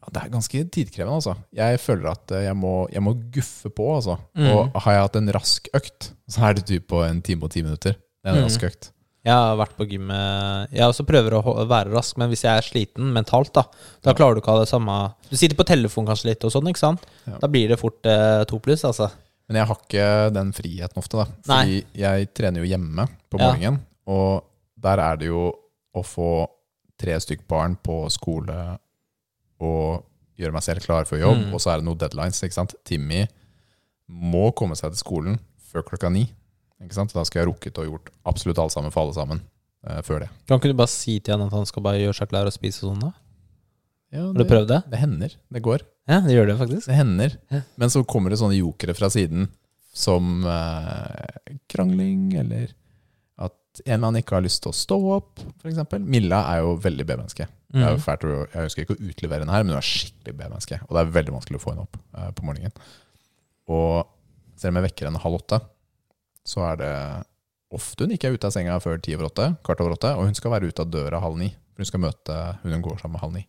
[0.03, 1.35] ja, det er ganske tidkrevende, altså.
[1.55, 4.16] Jeg føler at eh, jeg må, jeg må guffe på, altså.
[4.39, 4.49] Mm.
[4.55, 7.53] Og har jeg hatt en rask økt, så er det typ på en time og
[7.55, 7.99] ti minutter.
[8.22, 8.49] Det er en Mm.
[8.49, 8.89] rask økt.
[9.22, 12.58] Jeg har vært på gym eh, Jeg også prøver å være rask, men hvis jeg
[12.58, 13.62] er sliten mentalt, da
[14.02, 14.14] Da Ja.
[14.18, 14.96] klarer du ikke å ha det samme
[15.30, 17.04] Du sitter på telefon kanskje litt og sånn, ikke sant?
[17.26, 17.38] Ja.
[17.38, 19.10] Da blir det fort eh, to pluss, altså.
[19.48, 21.26] Men jeg har ikke den friheten ofte, da.
[21.46, 23.52] Fordi jeg trener jo hjemme på Ja.
[23.52, 23.80] morgenen.
[24.08, 24.42] Og
[24.82, 25.52] der er det jo
[25.94, 26.48] å få
[26.98, 28.78] tre stykk barn på skole
[29.60, 30.02] og
[30.38, 31.38] gjøre meg selv klar for jobb.
[31.46, 31.54] Mm.
[31.54, 32.42] Og så er det noen deadlines.
[32.42, 32.74] ikke sant?
[32.84, 33.26] Timmy
[34.08, 35.38] må komme seg til skolen
[35.70, 36.26] før klokka ni.
[36.83, 37.14] Ikke sant?
[37.14, 39.43] Da skal jeg ha rukket og gjort absolutt alt sammen for alle sammen
[39.87, 40.30] uh, før det.
[40.51, 42.55] Kan ikke du bare si til han at han skal bare gjøre seg klar og
[42.55, 43.12] spise og sånn, da?
[44.12, 44.83] Ja, Har du prøvd det?
[44.93, 45.35] Det hender.
[45.57, 45.87] Det går.
[46.11, 46.85] Ja, det gjør det faktisk.
[46.91, 47.37] Det hender.
[47.55, 47.62] Ja.
[47.80, 49.49] Men så kommer det sånne jokere fra siden
[49.97, 52.74] som uh, krangling, eller
[53.41, 55.80] at en man ikke har lyst til å stå opp, f.eks.
[56.05, 57.49] Milla er jo veldig B-menneske.
[57.49, 57.97] Det Mm.
[58.53, 60.78] Jeg ønsker ikke å utlevere henne her, men hun er skikkelig B-menneske.
[60.85, 62.74] Og det er veldig vanskelig å få henne opp uh, på morgenen.
[63.72, 64.11] Og
[64.61, 65.59] selv om jeg vekker henne halv åtte,
[66.45, 66.93] så er det
[67.72, 70.26] ofte hun ikke er ute av senga før ti over åtte, kvart over åtte, og
[70.28, 71.49] hun skal være ute av døra halv ni.
[71.72, 73.45] For hun skal møte hun hun går sammen med halv ni.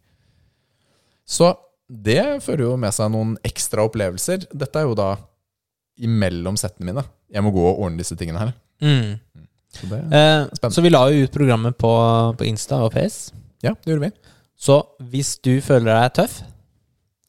[1.28, 1.50] Så
[1.90, 4.46] det fører jo med seg noen ekstra opplevelser.
[4.56, 5.10] Dette er jo da
[6.04, 7.04] imellom settene mine.
[7.34, 8.54] Jeg må gå og ordne disse tingene her.
[8.84, 9.20] Mm.
[9.74, 10.74] Så det, Eh, Spennende.
[10.76, 11.92] så vi la jo ut programmet på,
[12.38, 13.32] på Insta og Face.
[13.64, 14.32] ja, det gjorde vi.
[14.58, 14.80] Så
[15.12, 16.42] hvis du føler deg tøff,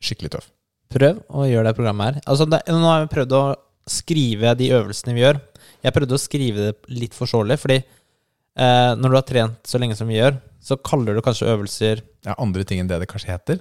[0.05, 0.51] Skikkelig tøff.
[0.93, 2.23] prøv å gjøre det programmet her.
[2.27, 3.45] Altså, det, nå har vi prøvd å
[3.89, 5.41] skrive de øvelsene vi gjør.
[5.85, 9.97] Jeg prøvde å skrive det litt forståelig, fordi eh, når du har trent så lenge
[9.99, 13.35] som vi gjør, så kaller du kanskje øvelser Ja, andre ting enn det det kanskje
[13.35, 13.61] heter.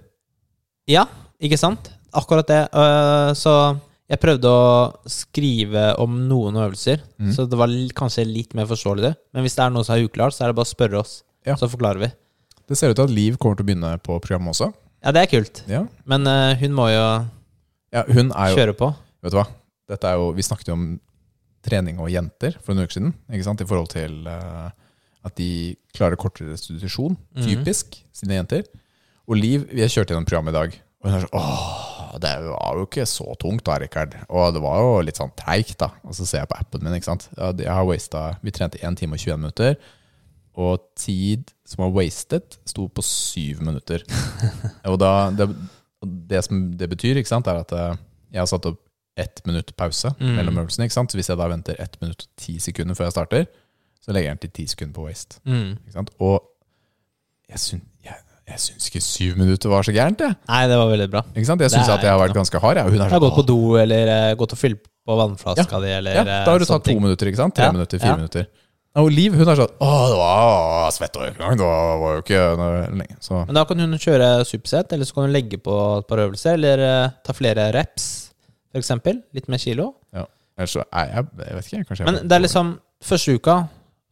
[0.88, 1.06] Ja,
[1.44, 1.90] ikke sant?
[2.16, 2.62] Akkurat det.
[2.72, 3.52] Uh, så
[4.12, 7.32] jeg prøvde å skrive om noen øvelser, Mm.
[7.36, 9.02] så det var kanskje litt mer forståelig.
[9.02, 9.16] det.
[9.34, 11.24] Men hvis det er noe som er uklart, så er det bare å spørre oss,
[11.46, 11.56] Ja.
[11.56, 12.12] så forklarer vi.
[12.68, 14.74] Det ser ut til at Liv kommer til å begynne på programmet også.
[15.04, 15.64] Ja, det er kult.
[15.68, 17.28] Ja, Men uh, hun må jo
[17.92, 18.96] ja hun jo kjøre på.
[19.24, 19.48] Vet du hva?
[20.16, 21.00] Jo, vi snakket jo om
[21.64, 23.14] trening og jenter for noen uker siden.
[23.32, 23.62] Ikke sant?
[23.64, 24.70] I forhold til eh,
[25.24, 25.50] at de
[25.96, 27.46] klarer kortere restitusjon, Mhm.
[27.48, 28.66] typisk, sine jenter.
[29.28, 32.34] Og Liv, vi har kjørt gjennom programmet i dag, og hun er sånn Åh, det
[32.44, 34.14] var jo ikke så tungt da, Rikard.
[34.30, 35.88] Og det var jo litt sånn treigt, da.
[36.04, 37.30] Og så ser jeg på appen min, ikke sant.
[37.38, 39.76] Ja, Jeg har wastet, Vi trente 1 time og 21 minutter.
[40.56, 44.04] Og tid som var wasted, sto på 7 minutter.
[44.86, 45.48] og da, det,
[46.04, 47.96] og det som det betyr, ikke sant, er at eh,
[48.34, 48.80] jeg har satt opp
[49.18, 50.36] ett minutt pause Mm.
[50.40, 50.86] mellom øvelsene.
[50.88, 51.12] ikke sant?
[51.12, 53.46] Så hvis jeg da venter ett minutt og ti sekunder før jeg starter,
[54.04, 55.40] så legger jeg den til ti sekunder på waste.
[55.46, 55.78] Mm.
[55.86, 56.10] Ikke sant?
[56.20, 56.42] Og
[57.50, 58.16] jeg, syn, jeg,
[58.50, 60.36] jeg syns ikke syv minutter var så gærent, jeg.
[60.50, 61.22] Nei, det var veldig bra.
[61.36, 61.62] Ikke sant?
[61.62, 62.78] Jeg syns at jeg har vært ganske hard.
[62.82, 62.90] Jeg.
[62.96, 66.24] Hun har gått på do, eller uh, gått og fylt på vannflaska di, eller ja,
[66.24, 67.56] Da har du eh, tatt to minutter, ikke sant?
[67.56, 68.20] Tre Ja, minutter, fire ja.
[68.22, 68.46] minutter.
[68.96, 71.56] Og Liv hun er sånn Å, det var svett overgang.
[71.58, 72.42] Det var, jo ikke
[72.94, 73.16] lenge.
[73.26, 76.22] Så Men da kan hun kjøre superset, eller så kan hun legge på et par
[76.28, 78.06] øvelser, eller uh, ta flere reps,
[78.82, 79.22] eksempel.
[79.34, 79.94] Litt mer kilo.
[80.14, 81.86] ellers så er jeg Jeg vet ikke.
[81.90, 83.56] Kanskje jeg Men det er liksom Første uka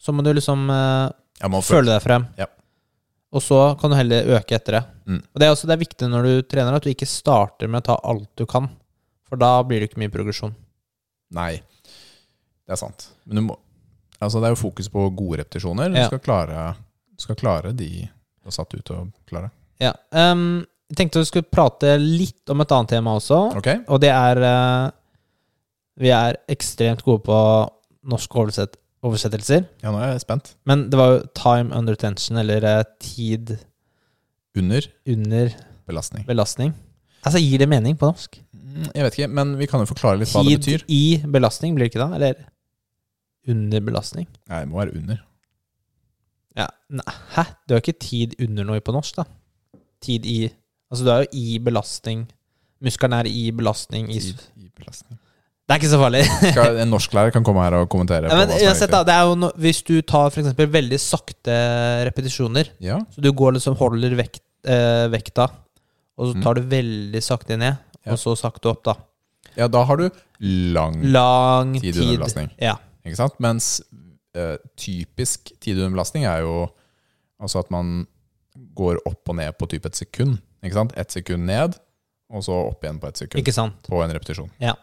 [0.01, 2.25] så må du liksom eh, må føle deg frem.
[2.37, 2.47] Ja.
[3.31, 4.81] Og så kan du heller øke etter det.
[5.07, 5.19] Mm.
[5.33, 7.83] Og det er også det er viktig når du trener, at du ikke starter med
[7.83, 8.67] å ta alt du kan.
[9.29, 10.51] For da blir det ikke mye progresjon.
[11.37, 11.61] Nei,
[12.67, 13.11] det er sant.
[13.25, 13.59] Men du må
[14.21, 15.89] Altså, det er jo fokus på gode repetisjoner.
[15.89, 16.05] Du Ja.
[16.05, 16.75] skal klare,
[17.17, 19.49] skal klare de du har satt ut å klare.
[19.79, 19.93] Ja.
[20.13, 23.37] ehm, jeg tenkte vi skulle prate litt om et annet tema også.
[23.61, 23.69] Ok?
[23.87, 24.91] Og det er eh,
[26.01, 27.37] Vi er ekstremt gode på
[28.11, 28.75] norske oversett
[29.05, 29.63] oversettelser.
[29.81, 30.51] Ja, nå er jeg spent.
[30.69, 33.55] Men det var jo time under tension, eller eh, tid
[34.57, 35.53] Under under
[35.87, 36.25] belastning.
[36.27, 36.73] belastning.
[37.23, 38.37] Altså, gir det mening på norsk?
[38.53, 40.83] Mm, Jeg vet ikke, men vi kan jo forklare litt hva det betyr.
[40.85, 42.15] Tid i belastning, blir det ikke da?
[42.17, 42.35] Eller
[43.51, 44.27] under belastning?
[44.49, 45.21] Nei, det må være under.
[46.57, 46.67] Ja.
[46.91, 47.45] Nei, hæ?
[47.67, 49.25] Du har ikke tid under noe på norsk, da?
[50.03, 50.39] Tid i
[50.91, 52.25] Altså, du er jo i belastning.
[52.83, 55.17] Muskelen er i belastning i i belastning.
[55.69, 56.21] Det er ikke så farlig.
[56.41, 58.27] Skal, en norsklærer kan komme her og kommentere.
[58.27, 61.53] Ja, men uansett, da, no, Hvis du tar for eksempel veldig sakte
[62.09, 65.47] repetisjoner, Ja, så du går liksom holder vekt, eh, vekta,
[66.17, 66.43] og så Mm.
[66.43, 68.11] tar du veldig sakte ned, Ja.
[68.11, 68.95] og så sakte opp, da.
[69.55, 70.09] ja, da har du
[70.41, 72.49] lang Lang tid under belastning.
[72.59, 72.75] Ja.
[73.05, 73.39] Ikke sant?
[73.39, 73.81] Mens
[74.35, 76.67] eh, typisk tid under belastning er jo
[77.41, 78.07] altså at man
[78.75, 80.39] går opp og ned på typ et sekund.
[80.61, 80.93] Ikke sant?
[80.99, 81.75] Ett sekund ned,
[82.31, 83.41] og så opp igjen på ett sekund.
[83.41, 83.81] Ikke sant?
[83.89, 84.51] På en repetisjon.
[84.61, 84.77] Ja.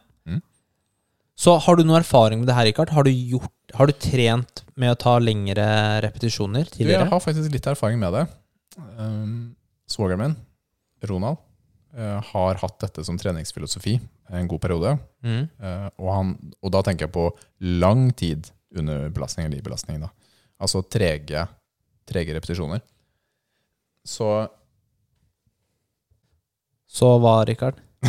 [1.38, 2.90] Så har du noe erfaring med det her, Rikard?
[2.90, 5.66] Har du, gjort, har du trent med å ta lengre
[6.02, 8.24] repetisjoner Du, jeg har faktisk litt erfaring med det.
[8.98, 9.54] Um,
[9.88, 10.34] Svogeren min,
[11.06, 11.38] Ronald,
[11.94, 13.94] uh, har hatt dette som treningsfilosofi
[14.34, 14.96] en god periode.
[15.22, 15.46] Mm.
[15.62, 17.28] Uh, og, han, og da tenker jeg på
[17.86, 20.02] lang tid under belastning eller i belastning.
[20.02, 20.10] Da.
[20.58, 21.46] Altså trege,
[22.10, 22.82] trege repetisjoner.
[24.02, 24.26] Så
[26.88, 27.78] Så hva, Rikard?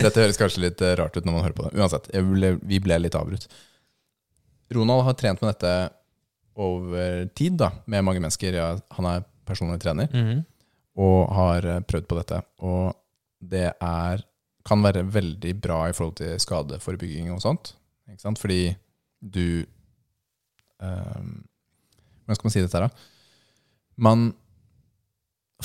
[0.00, 1.78] Dette høres kanskje litt eh, rart ut når man hører på det.
[1.78, 3.46] Uansett, ble, vi ble litt avbrutt.
[4.74, 5.74] Ronald har trent med dette
[6.60, 8.56] over tid da, med mange mennesker.
[8.58, 10.42] Ja, han er personlig trener Mhm.
[11.00, 12.40] og har eh, prøvd på dette.
[12.66, 12.92] Og
[13.40, 14.24] det er,
[14.66, 17.74] kan være veldig bra i forhold til skadeforebygging og sånt.
[18.10, 18.38] Ikke sant?
[18.42, 18.62] Fordi
[19.20, 19.64] du
[20.80, 21.44] um,
[22.24, 22.90] Hvordan skal man si dette her, da?
[24.00, 24.30] Man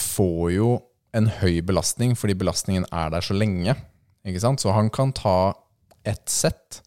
[0.02, 0.70] får jo
[1.16, 3.76] en høy belastning fordi belastningen er der så lenge.
[4.28, 4.60] Ikke sant?
[4.64, 5.54] Så han kan ta
[6.06, 6.82] ett sett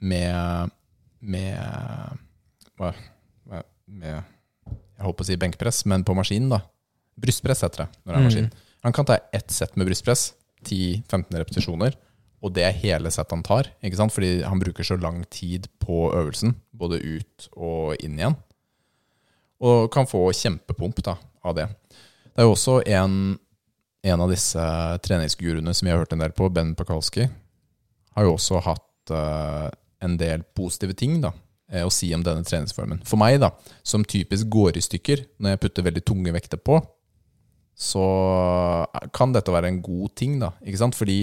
[0.00, 0.70] med
[1.22, 1.54] med,
[2.80, 2.92] hva,
[3.86, 6.58] med Jeg holdt på å si benkpress, men på maskinen, da.
[7.22, 8.26] Brystpress heter det når det er Mm.
[8.28, 8.52] maskin.
[8.82, 10.32] Han kan ta ett sett med brystpress,
[10.64, 11.94] 10-15 repetisjoner,
[12.42, 13.70] og det er hele settet han tar.
[13.82, 14.12] Ikke sant?
[14.12, 18.36] Fordi han bruker så lang tid på øvelsen, både ut og inn igjen.
[19.62, 21.68] Og kan få kjempepump da, av det.
[22.34, 23.38] Det er jo også en,
[24.02, 24.62] en av disse
[25.06, 27.28] treningsguruene som vi har hørt en del på, Ben Pakalski,
[28.16, 29.68] har jo også hatt uh,
[30.02, 31.30] en del positive ting da,
[31.70, 33.04] eh, å si om denne treningsformen.
[33.08, 33.52] For meg, da,
[33.86, 36.80] som typisk går i stykker når jeg putter veldig tunge vekter på,
[37.78, 38.04] så
[39.16, 40.52] kan dette være en god ting, da.
[40.66, 40.98] Ikke sant?
[40.98, 41.22] Fordi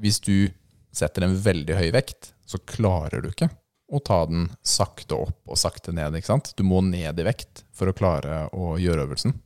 [0.00, 0.48] hvis du
[0.94, 3.50] setter en veldig høy vekt, så klarer du ikke
[3.94, 6.16] å ta den sakte opp og sakte ned.
[6.16, 6.52] ikke sant?
[6.56, 9.36] Du må ned i vekt for å klare å gjøre øvelsen.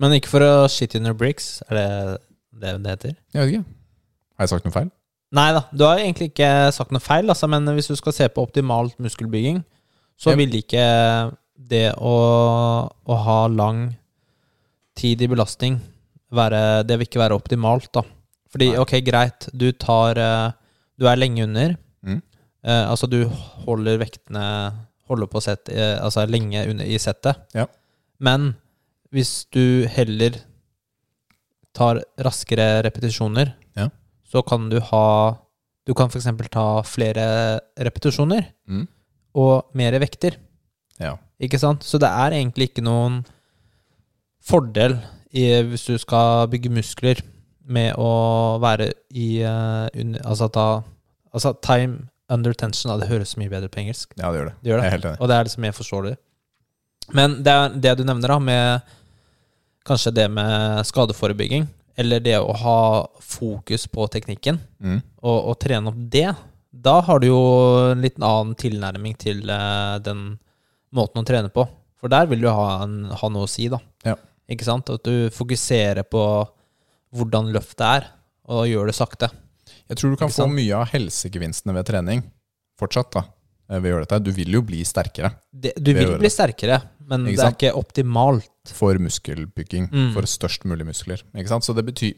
[0.00, 1.88] Men ikke for å shit in your bricks, er det
[2.56, 3.16] det det heter?
[3.34, 3.64] Jeg vet ikke.
[4.36, 4.90] Har jeg sagt noe feil?
[5.36, 8.28] Nei da, du har egentlig ikke sagt noe feil, altså, men hvis du skal se
[8.32, 9.62] på optimalt muskelbygging,
[10.16, 10.36] så Ja.
[10.36, 10.84] vil ikke
[11.56, 12.14] det å,
[12.88, 13.96] å ha lang
[14.96, 15.80] tid i belastning
[16.32, 18.02] være Det vil ikke være optimalt, da.
[18.50, 18.78] Fordi, Nei.
[18.80, 20.52] ok, greit, du tar eh,
[20.98, 21.76] Du er lenge under.
[22.02, 22.22] Mm.
[22.64, 23.26] Eh, altså, du
[23.66, 24.72] holder vektene
[25.06, 27.36] Holder på å eh, altså lenge under i settet.
[27.54, 27.66] Ja.
[28.18, 28.56] Men
[29.12, 30.40] hvis du heller
[31.76, 33.88] tar raskere repetisjoner, Ja.
[34.24, 35.38] så kan du ha
[35.86, 36.24] Du kan f.eks.
[36.50, 38.88] ta flere repetisjoner Mm.
[39.36, 40.34] og mer vekter.
[40.98, 41.16] Ja.
[41.40, 41.84] Ikke sant?
[41.84, 43.24] Så det er egentlig ikke noen
[44.42, 44.96] fordel
[45.32, 47.20] i, hvis du skal bygge muskler
[47.68, 50.82] med å være i uh, under, Altså ta
[51.34, 52.90] Altså time under tension.
[52.90, 52.98] Da.
[53.04, 54.14] Det høres mye bedre på engelsk.
[54.18, 54.54] ja, det gjør det.
[54.64, 55.16] Det gjør det.
[55.20, 56.16] Og det er liksom mer forståelig.
[57.14, 58.80] Men det, det du nevner, da, med
[59.86, 62.78] kanskje det med skadeforebygging, eller det å ha
[63.22, 64.98] fokus på teknikken, Mm.
[65.22, 66.28] og, og trene opp det,
[66.70, 67.38] da har du jo
[67.92, 70.34] en liten annen tilnærming til eh, den
[70.92, 71.64] måten å trene på.
[71.96, 73.78] For der vil du ha, en, ha noe å si, da.
[74.04, 74.16] Ja.
[74.52, 74.90] Ikke sant?
[74.92, 76.20] At du fokuserer på
[77.16, 78.10] hvordan løftet er,
[78.52, 79.30] og gjør det sakte.
[79.88, 82.20] Jeg tror du kan få mye av helsegevinstene ved trening
[82.78, 83.22] fortsatt da,
[83.68, 84.18] ved å gjøre dette.
[84.24, 88.50] Du vil jo bli sterkere Det, du vil bli sterkere, men det er ikke optimalt.
[88.74, 90.12] for muskelbygging, Mm.
[90.14, 91.22] for størst mulig muskler.
[91.34, 91.64] Ikke sant?
[91.64, 92.14] Så det betyr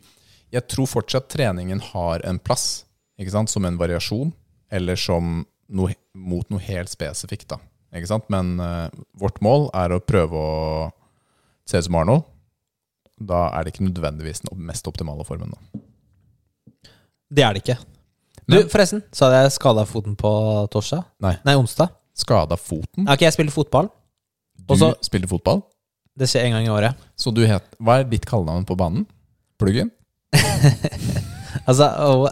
[0.50, 2.84] Jeg tror fortsatt treningen har en plass,
[3.20, 3.50] ikke sant?
[3.50, 4.32] som en variasjon,
[4.70, 7.48] eller som noe, mot noe helt spesifikt.
[7.48, 7.58] Da.
[7.92, 8.24] Ikke sant?
[8.30, 8.88] Men uh,
[9.18, 10.92] vårt mål er å prøve å
[11.66, 12.24] se ut som Arnold.
[13.20, 15.52] Da er det ikke nødvendigvis den mest optimale formen.
[15.52, 15.80] Da.
[17.30, 17.78] Det er det ikke.
[18.48, 20.30] Du, forresten, så hadde jeg skada foten på
[20.72, 21.02] torsdag.
[21.20, 21.34] Nei.
[21.44, 21.90] Nei, onsdag.
[22.16, 23.04] Skada foten.
[23.08, 23.90] Ok, jeg spilte fotball.
[24.58, 25.60] Du Også, spilte fotball,
[26.18, 26.96] Det skjer en gang i året.
[27.14, 29.04] så du het Hva er ditt kallenavn på banen?
[29.60, 29.92] Pluggen?
[31.68, 32.28] Altså, oh,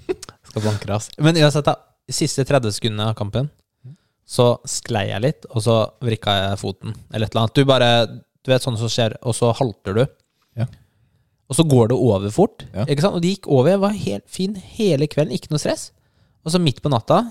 [0.48, 1.08] Skal banke deg, ass.
[1.20, 1.74] Men uansett, da.
[2.08, 3.50] Siste 30 sekundene av kampen,
[4.28, 7.56] så sklei jeg litt, og så vrikka jeg foten, eller et eller annet.
[7.58, 7.90] Du bare
[8.44, 10.04] Du vet sånn som skjer, og så halter du.
[11.48, 12.64] Og så går det over fort.
[12.74, 12.84] Ja.
[12.84, 13.16] Ikke sant?
[13.16, 13.70] Og det gikk over.
[13.72, 15.90] Jeg var helt fin hele kvelden, ikke noe stress.
[16.44, 17.22] Og så midt på natta,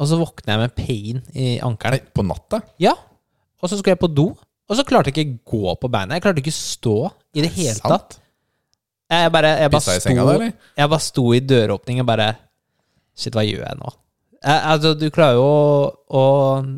[0.00, 2.06] og så våkner jeg med pain i ankelen.
[2.16, 2.62] På natta?
[2.80, 2.94] Ja.
[3.60, 4.30] Og så skulle jeg på do,
[4.70, 6.16] og så klarte jeg ikke gå på beina.
[6.16, 6.96] Jeg klarte ikke stå
[7.36, 8.16] i det hele tatt.
[8.16, 8.20] Sant?
[9.10, 10.52] Jeg bare, jeg bare sto, eller?
[10.78, 12.28] jeg bare sto i døråpningen og bare
[13.18, 13.88] Shit, hva gjør jeg nå?
[14.38, 15.48] Jeg, altså, du klarer jo
[16.16, 16.20] å,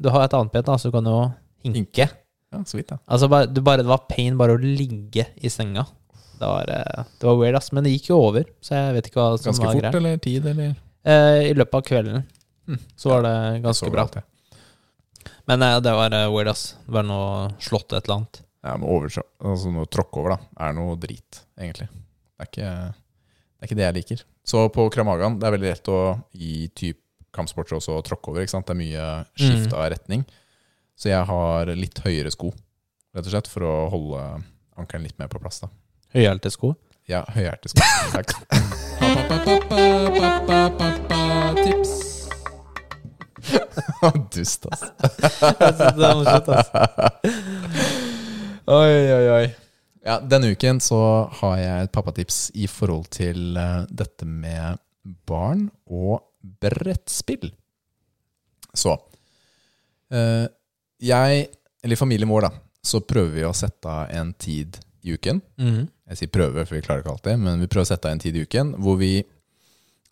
[0.01, 1.19] Du har et annet ben, så du kan jo
[1.63, 2.09] hinke.
[2.09, 2.99] Ja, så vidt, ja.
[3.07, 5.85] Altså, bare, du bare, det var pain bare å ligge i senga.
[6.43, 7.71] Det var, eh, det var weird, ass.
[7.73, 10.17] Men det gikk jo over, så jeg vet ikke hva som Ganske var fort, eller
[10.25, 10.73] tid, eller?
[11.07, 12.25] Eh, I løpet av kvelden
[12.69, 12.79] Mm.
[12.97, 14.03] så var det ganske bra.
[14.07, 14.23] alt, ja.
[15.51, 16.77] Men eh, det var eh, weird, ass.
[16.87, 18.41] Det var noe slått et eller annet.
[18.63, 19.11] Ja, men over,
[19.43, 21.89] altså noe tråkk over, da, er noe drit, egentlig.
[21.91, 22.95] Det er ikke det,
[23.63, 24.23] er ikke det jeg liker.
[24.47, 25.99] Så på Kramagan, det er veldig lett å
[26.35, 26.99] i typ
[27.35, 28.43] kampsporter også tråkke over.
[28.43, 28.67] ikke sant?
[28.67, 29.07] Det er mye
[29.39, 29.79] skift Mm.
[29.79, 30.25] av retning.
[30.99, 32.51] Så jeg har litt høyere sko,
[33.15, 34.45] rett og slett, for å holde
[34.79, 35.61] ankelen litt mer på plass.
[35.61, 35.69] da.
[36.13, 36.75] Høyhælte sko.
[37.09, 37.81] Ja, høyhælte sko.
[38.13, 38.37] Takk.
[41.63, 41.93] Tips.
[44.35, 44.83] Dust, ass.
[45.97, 46.69] det er morsomt, ass.
[48.69, 49.47] Oi, oi, oi.
[50.05, 51.01] Ja, Denne uken så
[51.41, 54.77] har jeg et pappatips i forhold til eh, dette med
[55.29, 56.21] barn og
[56.61, 57.53] brettspill.
[58.75, 58.97] Så
[60.13, 60.47] eh,
[61.01, 61.47] Jeg,
[61.85, 62.51] eller familien vår, da,
[62.85, 65.43] så prøver vi å sette av en tid i uken.
[65.61, 65.87] Mhm.
[66.13, 68.21] Jeg sier prøve, for vi klarer ikke alltid, men vi prøver å sette av en
[68.21, 69.23] tid i uken hvor, vi,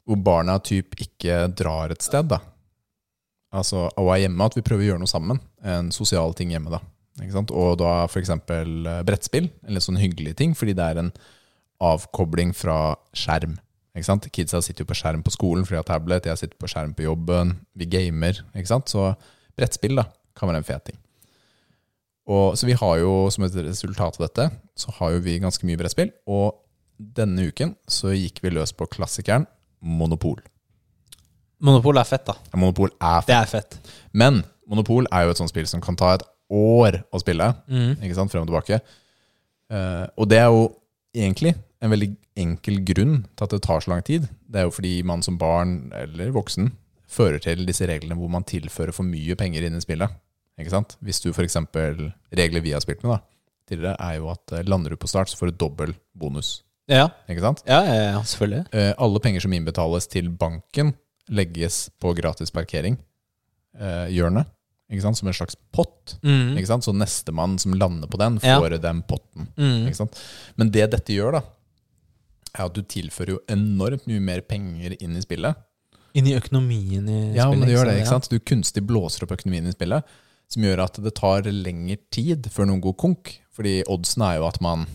[0.08, 2.30] hvor barna typ ikke drar et sted.
[2.30, 2.38] da.
[3.52, 5.40] Altså og er hjemme, at vi prøver å gjøre noe sammen.
[5.66, 6.80] En sosial ting hjemme, da.
[7.50, 8.30] Og da f.eks.
[9.04, 11.12] brettspill, en litt sånn hyggelig ting, fordi det er en
[11.84, 13.58] avkobling fra skjerm.
[14.30, 16.94] Kidsa sitter jo på skjerm på skolen fordi de har tablet, jeg sitter på skjerm
[16.96, 18.38] på jobben, vi gamer.
[18.86, 19.10] Så
[19.58, 20.06] brettspill da,
[20.38, 21.00] kan være en fet ting.
[22.30, 24.46] Og, så vi har jo, som et resultat av dette,
[24.78, 26.12] så har jo vi ganske mye brettspill.
[26.30, 26.54] Og
[27.00, 29.48] denne uken så gikk vi løs på klassikeren
[29.80, 30.38] Monopol.
[31.60, 32.36] Monopol er fett, da.
[32.52, 33.30] Ja, Monopol er fett.
[33.30, 33.78] Det er fett.
[34.16, 37.50] Men Monopol er jo et sånt spill som kan ta et år å spille.
[37.70, 37.98] Mm.
[37.98, 38.80] Ikke sant, frem og tilbake.
[39.70, 40.68] Uh, og det er jo
[41.16, 42.10] egentlig en veldig
[42.40, 44.28] enkel grunn til at det tar så lang tid.
[44.46, 46.70] Det er jo fordi man som barn eller voksen
[47.10, 50.12] fører til disse reglene hvor man tilfører for mye penger inn i spillet.
[50.60, 50.96] Ikke sant?
[51.04, 51.56] Hvis du f.eks.
[52.36, 53.20] regler vi har spilt med da,
[53.70, 56.62] tidligere, er jo at eh, lander du på start, så får du dobbel bonus.
[56.90, 57.08] Ja.
[57.30, 57.62] Ikke sant?
[57.70, 58.64] Ja, ja, ja, selvfølgelig.
[58.74, 60.94] Eh, alle penger som innbetales til banken,
[61.30, 64.46] legges på gratis parkering-hjørnet.
[64.90, 65.18] ikke sant?
[65.20, 66.16] Som en slags pott.
[66.26, 66.56] Mm.
[66.58, 66.82] Ikke sant?
[66.86, 68.58] Så nestemann som lander på den, Ja.
[68.58, 69.46] får den potten.
[69.56, 69.86] Mm.
[69.86, 70.18] Ikke sant?
[70.56, 71.42] Men det dette gjør, da,
[72.58, 75.54] er at du tilfører jo enormt mye mer penger inn i spillet.
[76.18, 78.28] Inn i økonomien i Ja, men det gjør det, ikke sant?
[78.28, 80.02] Du kunstig blåser opp økonomien i spillet,
[80.50, 83.36] som gjør at det tar lengre tid før noen går konk.
[83.54, 84.88] Fordi oddsen er jo at man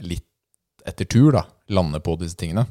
[0.00, 0.26] litt
[0.84, 2.66] etter tur da, lander på disse tingene.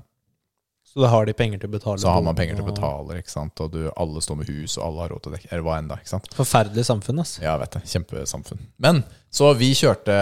[0.93, 1.97] Så da har de penger til å betale.
[1.97, 3.57] Så har man penger til å betale, ikke sant?
[3.63, 5.77] og du, alle står med hus, og alle har råd til å dekke, eller hva
[5.81, 6.27] enn ikke sant?
[6.37, 7.31] Forferdelig samfunn, ass.
[7.39, 7.81] Ja, jeg vet det.
[7.95, 8.61] Kjempesamfunn.
[8.85, 9.01] Men
[9.33, 10.17] så vi kjørte,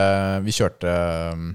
[0.46, 0.94] vi kjørte
[1.36, 1.50] um,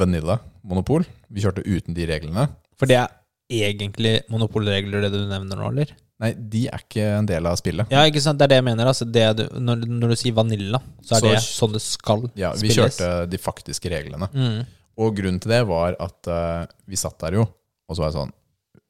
[0.00, 1.06] Vanilla Monopol.
[1.30, 2.48] Vi kjørte uten de reglene.
[2.78, 3.14] For det er
[3.62, 5.94] egentlig monopolregler, det du nevner nå, eller?
[6.18, 7.92] Nei, de er ikke en del av spillet.
[7.94, 8.40] Ja, ikke sant.
[8.40, 8.88] Det er det jeg mener.
[8.90, 12.24] Altså, det du, når, når du sier vanilla, så er Så- det sånn det skal
[12.34, 12.96] Ja, Vi spilles.
[12.98, 14.28] kjørte de faktiske reglene.
[14.34, 14.66] Mm.
[14.98, 17.42] Og grunnen til det var at uh, vi satt der jo,
[17.88, 18.32] og så var jeg sånn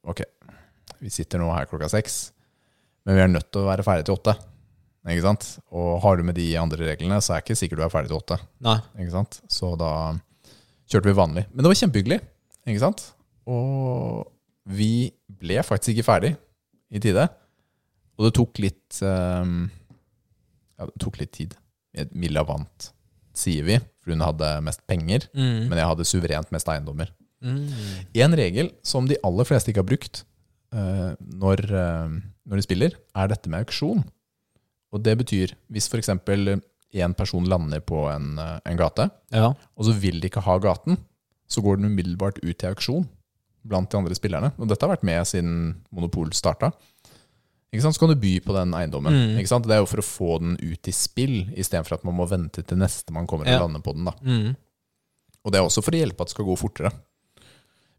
[0.08, 0.22] Ok,
[1.02, 2.32] vi sitter nå her klokka seks,
[3.04, 4.34] men vi er nødt til å være ferdig til åtte.
[5.08, 5.44] Ikke sant?
[5.70, 8.08] Og har du med de andre reglene, så er det ikke sikkert du er ferdig
[8.08, 8.38] til åtte.
[8.64, 8.78] Nei.
[8.98, 9.40] Ikke sant?
[9.48, 10.14] Så da
[10.88, 11.44] kjørte vi vanlig.
[11.52, 12.20] Men det var kjempehyggelig.
[12.66, 13.04] Ikke sant?
[13.48, 14.26] Og
[14.64, 16.32] vi ble faktisk ikke ferdig
[16.94, 17.26] i tide.
[18.18, 19.68] Og det tok litt um,
[20.78, 21.56] Ja, det tok litt tid.
[22.14, 22.92] Milla vant,
[23.34, 25.26] sier vi, for hun hadde mest penger.
[25.34, 25.66] Mm.
[25.70, 27.10] Men jeg hadde suverent mest eiendommer.
[27.42, 27.66] Mm.
[28.24, 30.22] En regel som de aller fleste ikke har brukt
[30.74, 32.14] uh, når, uh,
[32.46, 34.02] når de spiller, er dette med auksjon.
[34.94, 36.08] Og det betyr hvis f.eks.
[36.14, 39.50] en person lander på en, eh, en gate, Ja.
[39.52, 40.96] og så vil de ikke ha gaten,
[41.44, 43.04] så går den umiddelbart ut til auksjon
[43.68, 44.52] blant de andre spillerne.
[44.58, 45.58] Og dette har vært med siden
[45.94, 46.72] Monopol starta.
[47.68, 49.12] Så kan du by på den eiendommen.
[49.12, 49.34] Mm.
[49.36, 52.64] Det er jo for å få den ut i spill, istedenfor at man må vente
[52.64, 53.58] til neste man kommer Ja.
[53.58, 54.04] og lander på den.
[54.08, 54.14] da.
[54.22, 54.56] Mm.
[55.44, 56.92] Og det er også for å hjelpe at det skal gå fortere.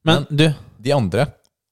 [0.03, 1.27] Men du De andre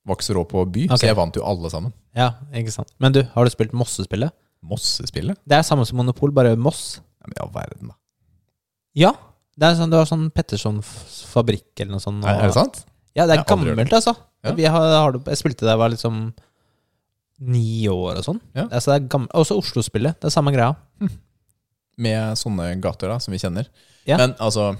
[0.06, 0.98] var ikke så rå på å by, okay.
[0.98, 1.94] så jeg vant jo alle sammen.
[2.16, 2.92] Ja, ikke sant.
[3.00, 4.32] Men du, har du spilt Mosse-spillet?
[4.64, 5.40] Mossespillet?
[5.48, 7.00] Det er samme som Monopol, bare Moss.
[7.22, 7.98] Ja, men i all verden, da.
[8.98, 9.14] Ja.
[9.58, 12.22] Det er, sånn, det var sånn Petterson fabrikk eller noe sånt.
[12.22, 12.84] Nei, er det sant?
[13.18, 14.14] Ja, det er Jeg har aldri gammelt, altså.
[14.46, 14.52] Ja.
[14.54, 16.20] Vi har, har, det- jeg spilte da jeg var liksom
[17.40, 18.40] ni år og sånn.
[18.58, 18.68] Ja.
[18.70, 19.34] Altså, det er gammelt.
[19.38, 20.20] Også Oslo-spillet.
[20.22, 20.76] Det er samme greia.
[21.98, 23.68] Med sånne gater da, som vi kjenner.
[24.06, 24.18] Ja.
[24.22, 24.72] Men altså,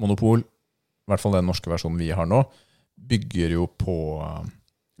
[0.00, 2.42] Monopol, i hvert fall den norske versjonen vi har nå,
[2.96, 4.40] bygger jo på uh,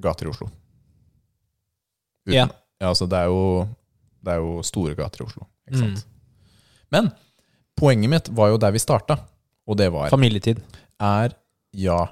[0.04, 0.50] gater i Oslo.
[2.28, 2.44] Ja.
[2.80, 2.88] ja.
[2.92, 3.66] altså det er, jo,
[4.22, 5.94] det er jo store gater i Oslo, ikke Mm.
[5.96, 6.06] sant?
[6.92, 7.08] Men
[7.78, 9.16] poenget mitt var jo der vi starta,
[9.66, 10.60] og det var Familietid.
[11.00, 11.32] er
[11.72, 12.02] ja,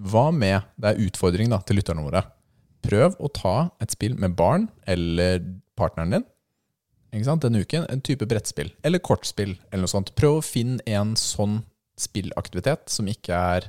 [0.00, 2.22] hva med Det er utfordring da til lytterne våre.
[2.80, 5.42] Prøv å ta et spill med barn eller
[5.76, 6.28] partneren din
[7.10, 7.86] ikke sant, denne uken.
[7.90, 10.12] En type brettspill eller kortspill eller noe sånt.
[10.18, 11.60] Prøv å finne en sånn
[11.98, 13.66] spillaktivitet som ikke er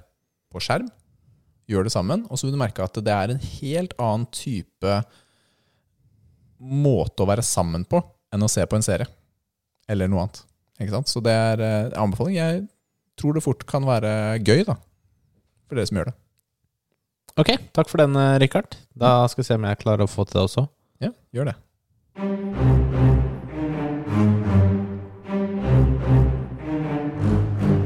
[0.54, 0.92] på skjerm.
[1.72, 5.00] Gjør det sammen, og så vil du merke at det er en helt annen type
[6.62, 8.02] måte å være sammen på
[8.32, 9.10] enn å se på en serie
[9.90, 10.44] eller noe annet.
[10.82, 11.10] Ikke sant?
[11.10, 12.38] Så det er eh, en anbefaling.
[12.38, 12.62] Jeg
[13.20, 14.12] tror det fort kan være
[14.42, 14.78] gøy, da.
[15.66, 16.18] For dere som gjør det.
[17.40, 18.76] Ok, takk for den, eh, Rikard.
[18.98, 20.68] Da skal vi se om jeg klarer å få til det også.
[21.00, 21.56] Ja, gjør det.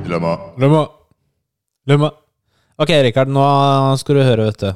[0.05, 0.33] Dilemma.
[0.57, 0.81] Dilemma.
[1.85, 2.09] Dilemma.
[2.81, 3.45] Ok, Rikard, nå
[4.01, 4.73] skal du høre, vet du.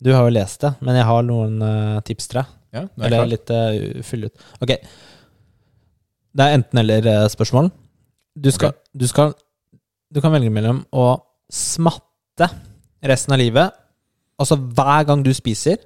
[0.00, 2.56] Du har jo lest det, men jeg har noen eh, tips til deg.
[2.70, 3.30] Ja, nå er jeg Eller klar.
[3.34, 4.42] litt uh, fylle ut.
[4.62, 4.72] Ok.
[6.30, 7.70] Det er enten-eller-spørsmål.
[8.38, 8.70] Du okay.
[8.94, 9.34] du skal
[10.14, 11.06] Du kan velge mellom å
[11.50, 12.46] smatte
[13.02, 13.79] resten av livet.
[14.40, 15.80] Altså hver gang du spiser,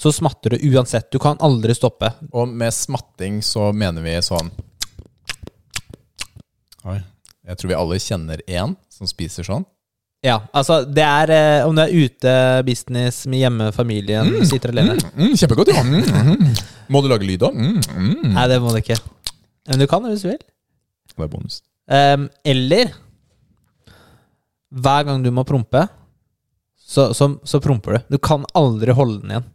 [0.00, 1.10] så smatter du uansett.
[1.12, 2.08] Du kan aldri stoppe.
[2.32, 4.48] Og med smatting så mener vi sånn
[6.88, 6.96] Oi.
[7.44, 9.66] Jeg tror vi alle kjenner én som spiser sånn.
[10.24, 12.32] Ja, altså det er eh, Om du er ute,
[12.64, 14.96] business, med hjemme, familien, sitter alene.
[15.16, 15.84] Mm, kjempegodt, ja.
[15.84, 16.56] Mm, mm.
[16.92, 17.56] Må du lage lyd òg?
[17.56, 18.32] Mm, mm.
[18.36, 18.98] Nei, det må du ikke.
[19.68, 20.42] Men du kan det hvis du vil.
[21.10, 21.60] Det er bonus.
[21.90, 22.92] Ehm, eller
[24.70, 25.86] hver gang du må prompe,
[26.90, 28.16] så, så, så promper du.
[28.16, 29.46] Du kan aldri holde den igjen.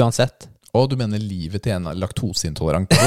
[0.00, 0.48] Uansett.
[0.74, 2.90] Å, du mener livet til en laktoseintolerant?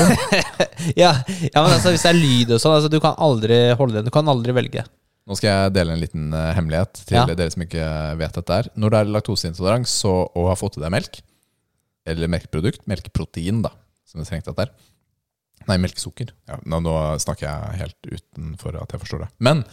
[0.95, 3.97] Ja, ja, men altså hvis det er lyd og sånn, altså du kan aldri holde
[3.97, 4.05] den.
[4.07, 4.85] Du kan aldri velge.
[5.27, 7.25] Nå skal jeg dele en liten uh, hemmelighet til Ja.
[7.27, 7.87] dere som ikke
[8.21, 8.59] vet dette.
[8.61, 11.19] her Når det er laktoseintolerans så- og har fått i deg melk,
[12.07, 13.73] eller melkeprodukt, melkeprotein, da,
[14.07, 14.71] som det strengt tatt er
[15.67, 16.29] Nei, melkesukker.
[16.47, 19.27] Ja, nå, nå snakker jeg helt utenfor at jeg forstår det.
[19.43, 19.65] Men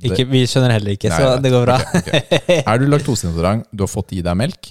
[0.00, 1.76] Ikke, vi skjønner heller ikke, Nei, så det går bra.
[1.98, 2.60] Okay, okay.
[2.70, 4.70] Er du laktoseintolerant, du har fått i deg melk,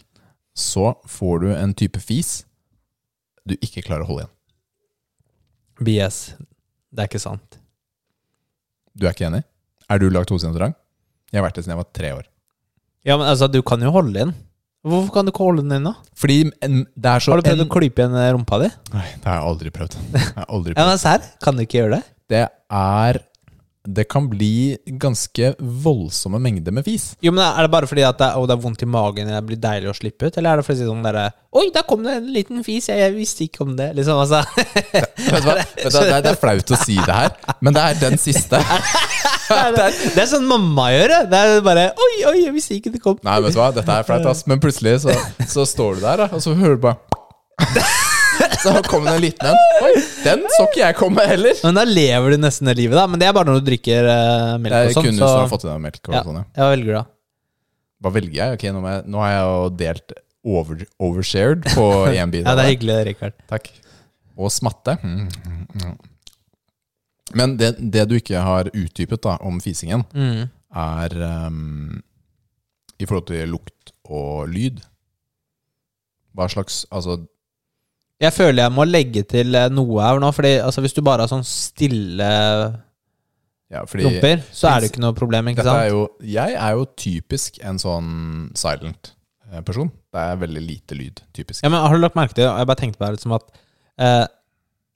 [0.57, 2.41] så får du en type fis
[3.47, 4.35] du ikke klarer å holde igjen.
[5.81, 6.17] BS.
[6.91, 7.57] Det er ikke sant.
[8.97, 9.43] Du er ikke enig?
[9.89, 10.77] Er du laktoseintolerant?
[11.31, 12.25] Jeg har vært det siden jeg var tre år.
[13.07, 14.33] Ja, men altså, du kan jo holde igjen.
[14.85, 15.93] Hvorfor kan du ikke holde den inn, da?
[16.17, 18.69] Fordi en, det er så Har du prøvd en, å klype igjen rumpa di?
[18.95, 19.97] Nei, det har jeg aldri prøvd.
[20.15, 22.15] Jeg har aldri Ja, men serr, kan du ikke gjøre det?
[22.33, 23.19] Det er
[23.91, 27.11] Det kan bli ganske voldsomme mengder med fis.
[27.21, 29.35] Jo, men Er det bare fordi at det å, det er vondt i magen og
[29.35, 30.37] det blir deilig å slippe ut?
[30.39, 33.11] Eller er det fordi sånn derre Oi, der kom det en liten fis, jeg, jeg
[33.11, 33.89] visste ikke om det.
[33.97, 34.39] Liksom, altså.
[34.95, 35.57] Vet du hva?
[35.59, 36.03] Vet du hva?
[36.05, 38.61] Det, er, det er flaut å si det her, men det er den siste.
[39.49, 41.19] det, er, det er sånn mamma gjør det.
[41.33, 43.19] Det er bare Oi, oi, jeg visste ikke det kom.
[43.27, 43.67] Nei, vet du hva?
[43.75, 44.45] Dette er flaut, ass.
[44.47, 45.17] Men plutselig så,
[45.51, 46.99] så står du der, da, og så hører du bare
[48.63, 49.59] Så kom det en liten en.
[49.85, 49.91] Oi,
[50.25, 51.57] den så ikke jeg komme heller.
[51.65, 53.05] Men da lever du nesten det livet, da.
[53.09, 55.17] Men det er bare når du drikker uh, melk og sånn.
[55.19, 56.45] Så fått i deg melk og ja, sånn, ja.
[56.59, 57.03] jeg velger da.
[58.01, 58.57] Hva velger jeg?
[58.57, 61.87] Ok, nå, jeg, nå har jeg jo delt over, overshared på
[62.33, 62.45] bit.
[62.45, 63.35] Ja, det er hyggelig, Rikard.
[63.51, 63.67] Takk.
[64.41, 64.95] Og smatte.
[65.03, 65.27] Mm.
[67.37, 70.47] Men det, det du ikke har utdypet da, om fisingen, Mm.
[70.81, 71.13] er
[71.47, 72.01] um,
[72.99, 74.81] i forhold til lukt og lyd.
[76.35, 77.17] Hva slags Altså,
[78.21, 81.25] Jeg føler jeg må legge til eh, noe her nå, Fordi altså, hvis du bare
[81.25, 82.27] har sånn stille
[83.71, 85.79] ja, fordi rumper, så er det ikke noe problem, ikke sant?
[85.79, 88.09] er jo, jeg er jo typisk en sånn
[88.59, 89.13] silent
[89.47, 89.87] eh, person.
[90.11, 91.63] Det er veldig lite lyd, typisk.
[91.63, 93.45] Ja, men Har du lagt merke til Jeg bare tenkte på det liksom at
[94.03, 94.25] eh,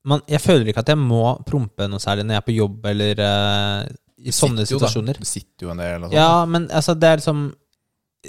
[0.05, 2.89] man, Jeg føler ikke at jeg må prompe noe særlig når jeg er på jobb
[2.91, 3.93] eller eh,
[4.25, 4.89] i sånne Sitter jo da.
[4.89, 5.21] situasjoner.
[5.23, 6.17] Du sitter jo en del og sånn.
[6.19, 7.41] Ja, men altså, det er liksom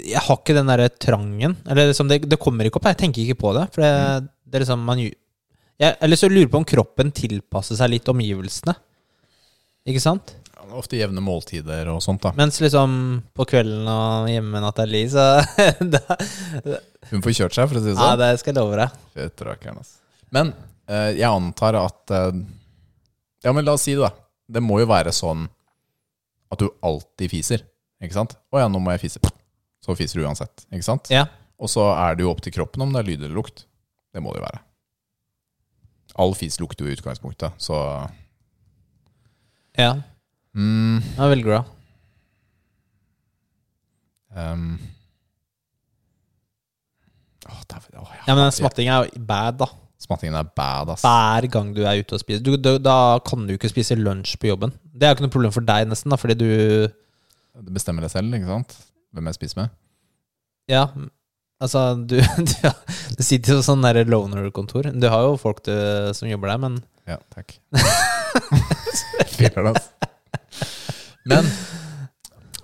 [0.07, 1.55] Jeg har ikke den derre trangen.
[1.67, 2.87] Eller liksom, det, det kommer ikke opp.
[2.93, 3.67] Jeg tenker ikke på det.
[3.75, 4.33] For det, Mm.
[4.47, 8.75] Det er liksom man, jeg, Eller så lurer på om kroppen tilpasser seg litt omgivelsene.
[9.87, 10.33] Ikke sant?
[10.55, 12.33] Ja, Ofte jevne måltider og sånt, da.
[12.35, 12.95] Mens liksom
[13.37, 15.27] på kvelden og hjemme med Nathalie, så
[15.93, 16.01] da,
[17.11, 18.23] Hun får kjørt seg, for å si det Ja, sånn.
[18.23, 18.97] det skal jeg love deg.
[19.15, 19.99] Føtterakkeren, altså.
[20.35, 20.51] Men
[20.91, 22.41] eh, jeg antar at eh,
[23.45, 24.11] Ja, men la oss si det, da.
[24.57, 25.45] Det må jo være sånn
[26.51, 27.63] at du alltid fiser.
[28.03, 28.37] Ikke sant?
[28.55, 29.19] Å ja, nå må jeg fise.
[29.83, 30.63] Så fiser du uansett.
[30.71, 31.09] Ikke sant?
[31.11, 31.25] Ja.
[31.59, 33.65] Og så er det jo opp til kroppen om det er lyd eller lukt.
[34.17, 34.63] Det må det jo være.
[36.17, 37.77] All fis lukter jo i utgangspunktet, så
[39.77, 39.91] ja.
[40.57, 41.65] mm, Jeg velger da.
[44.53, 44.71] um,
[47.47, 48.23] Åh, dæven, åh, ja.
[48.27, 49.67] Ja, men smatting er jo bad, da.
[50.01, 51.01] Smattingen er bad, ass.
[51.05, 52.41] Hver gang du er ute og spiser.
[52.45, 54.73] Du, du, da kan du ikke spise lunsj på jobben.
[54.93, 56.49] Det er jo ikke noe problem for deg, nesten, da, fordi du
[57.57, 58.75] Du bestemmer deg selv, ikke sant?
[59.15, 59.71] Hvem jeg spiser med.
[60.69, 60.83] Ja,
[61.63, 62.17] altså du,
[62.49, 62.53] du,
[63.17, 64.91] du sitter jo sånn der loner-kontor.
[64.93, 65.73] Du har jo folk du,
[66.17, 66.79] som jobber der, men
[67.09, 67.57] Ja, takk.
[69.37, 69.85] Fyller det, altså.
[71.27, 71.47] Men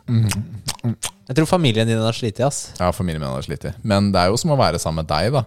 [0.07, 0.97] mm,
[1.29, 2.69] jeg tror familien din har slitt, ass.
[2.79, 3.65] Ja, familien min har slitt.
[3.83, 5.45] Men det er jo som å være sammen med deg, da.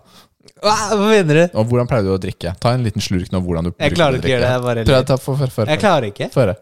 [0.63, 1.43] Hva, mener du?
[1.59, 2.55] Og hvordan pleier du å drikke?
[2.63, 3.41] Ta en liten slurk nå.
[3.45, 4.53] hvordan du Jeg klarer ikke å gjøre det.
[4.55, 6.31] Jeg bare Prøv å ta for, for, for, Jeg klarer ikke.
[6.33, 6.57] Få høre.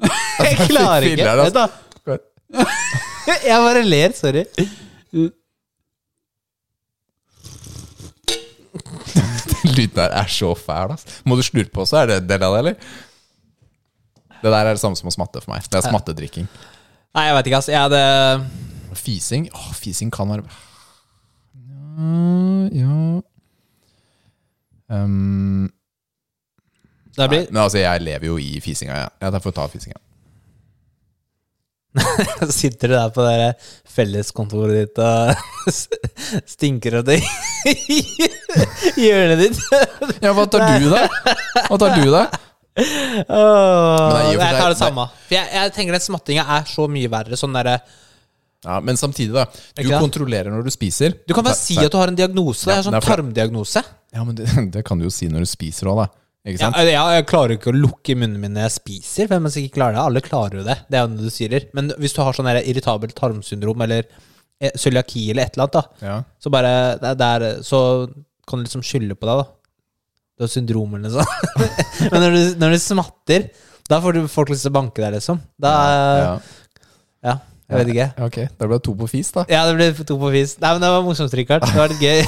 [0.46, 1.26] Jeg klarer ikke.
[1.26, 1.66] Vent, altså.
[1.66, 3.34] da.
[3.44, 4.14] Jeg bare ler.
[4.16, 4.46] Sorry.
[9.76, 11.22] Lyden der er så fæl, ass.
[11.24, 11.96] Må du slurpe også?
[12.02, 12.74] Er det del av det, eller?
[14.40, 15.66] Det der er det samme som å smatte for meg.
[15.68, 16.46] Det er smattedrikking.
[17.16, 17.68] Nei, jeg vet ikke, ass.
[17.68, 18.02] Jeg hadde
[18.94, 20.42] Fising Åh, fising kan være
[21.54, 22.94] Ja, ja
[24.90, 25.70] um,
[27.18, 29.10] nei, Men altså, jeg lever jo i fisinga, jeg.
[29.20, 29.30] Ja.
[29.30, 29.98] Jeg får ta fisinga.
[32.60, 35.72] Sitter du der på det der felleskontoret ditt og
[36.54, 37.18] stinker av det
[37.66, 37.98] i
[39.02, 39.58] hjørnet ditt?
[40.22, 41.08] Ja, hva tar du, da?
[41.66, 42.28] Hva tar du, da?
[42.80, 45.08] For jeg tar det samme.
[45.26, 47.38] For jeg, jeg tenker den smattinga er så mye verre.
[47.40, 47.80] Sånn derre
[48.64, 49.46] Ja, Men samtidig, da.
[49.80, 51.16] Du kontrollerer når du spiser.
[51.26, 52.68] Du kan bare si at du har en diagnose.
[52.70, 53.82] Det er sånn tarmdiagnose.
[54.14, 56.19] Ja, men det, det kan du jo si når du spiser òg, da.
[56.48, 59.28] Ja, ja, jeg klarer ikke å lukke munnen min når jeg spiser.
[59.28, 60.04] Hvem er ikke klarer det?
[60.08, 60.76] Alle klarer jo det.
[60.88, 61.56] Det er jo det du sier.
[61.76, 66.06] Men hvis du har sånn irritabelt tarmsyndrom eller eh, cøliaki eller et eller annet, da,
[66.06, 66.16] Ja.
[66.40, 67.80] så bare er der, Så
[68.48, 69.46] kan du liksom skylde på deg, da.
[70.40, 72.08] Du har syndrom eller noe sånt.
[72.14, 73.50] Men når du, når du smatter,
[73.90, 75.42] da får du folk lyst til å banke deg, liksom.
[75.60, 75.74] Da
[76.24, 76.32] ja.
[77.20, 77.36] Ja,
[77.70, 78.06] jeg vet ikke.
[78.26, 79.44] Ok, da ble det to på fis, da.
[79.50, 80.56] Ja, det ble to på fis.
[80.62, 81.62] Nei, men Det var morsomt, Rikard.
[81.66, 82.20] Det var litt gøy.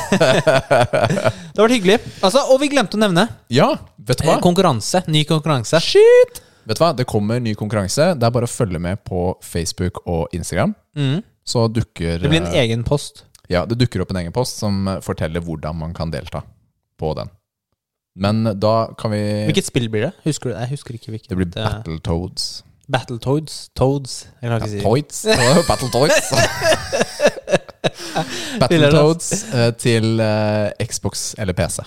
[1.56, 1.98] det var hyggelig.
[2.22, 4.36] Altså, og vi glemte å nevne Ja, vet du hva?
[4.38, 5.02] eh, konkurranse.
[5.10, 5.80] Ny konkurranse.
[5.82, 6.40] Shit!
[6.68, 8.12] Vet du hva, det kommer ny konkurranse.
[8.14, 10.76] Det er bare å følge med på Facebook og Instagram.
[10.96, 11.20] Mm.
[11.42, 13.24] Så dukker Det blir en eh, egen post.
[13.50, 16.44] Ja, det dukker opp en egen post som forteller hvordan man kan delta
[17.00, 17.32] på den.
[18.14, 20.12] Men da kan vi Hvilket spill blir det?
[20.26, 20.56] Husker du?
[20.60, 21.30] Jeg husker ikke hvilket.
[21.32, 22.62] Det blir eh, Battletoads.
[22.92, 23.54] Battletoads.
[23.78, 24.14] Toads.
[24.42, 24.82] Jeg klarer ikke å si.
[24.84, 25.22] Toads.
[25.70, 26.32] Battletoads.
[28.60, 31.82] Battletoads eh, til eh, Xbox eller PC.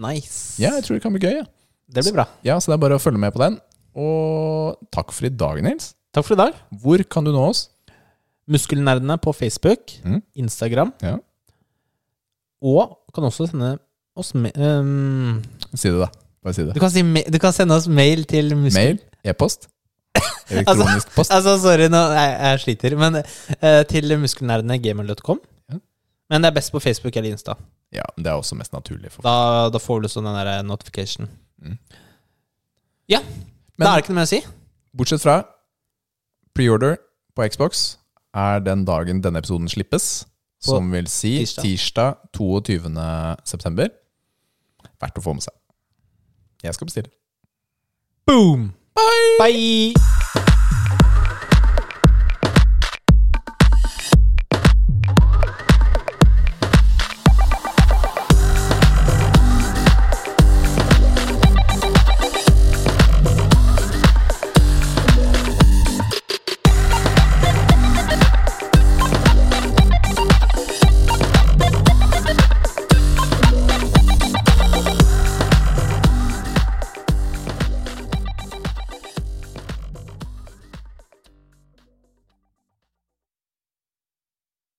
[0.00, 0.60] Nice.
[0.62, 1.40] Ja, jeg tror det kan bli gøy.
[1.40, 1.46] Ja.
[1.90, 2.26] Det blir bra.
[2.46, 3.56] ja, Så det er bare å følge med på den.
[3.98, 5.92] Og takk for i dag, Nils.
[6.14, 6.54] Takk for i dag.
[6.82, 7.64] Hvor kan du nå oss?
[8.50, 10.20] Muskelnerdene på Facebook, Mm.
[10.42, 11.16] Instagram, Ja.
[12.62, 13.78] og kan også sende
[14.16, 15.42] oss me um,
[15.74, 16.08] Si det, da.
[16.42, 16.74] Bare si det.
[16.74, 18.80] du, kan si du kan sende oss mail til muskel...
[18.96, 18.98] Mail?
[19.24, 19.68] E-post?
[20.50, 21.30] Elektronisk post?
[21.32, 22.96] Altså, sorry, nå, jeg, jeg sliter.
[22.98, 25.40] Men eh, til muskelnerdene.gmail.com.
[25.70, 25.78] Ja.
[26.32, 27.54] Men det er best på Facebook eller Insta.
[27.94, 29.10] Ja, det er også mest naturlig.
[29.14, 31.30] For Da, da får du sånn den der notification.
[31.62, 31.78] Mm.
[33.10, 33.20] Ja.
[33.22, 34.42] Men- da er det ikke noe mer å si.
[34.96, 35.38] Bortsett fra
[36.54, 36.98] preorder
[37.38, 37.96] på Xbox
[38.34, 40.26] er den dagen denne episoden slippes.
[40.60, 41.64] På Som vil si tirsdag.
[41.64, 43.38] tirsdag 22.
[43.48, 43.88] september.
[45.00, 45.54] Verdt å få med seg.
[46.62, 47.08] Jeg skal bestille.
[48.28, 48.74] Boom!
[49.38, 50.49] 拜。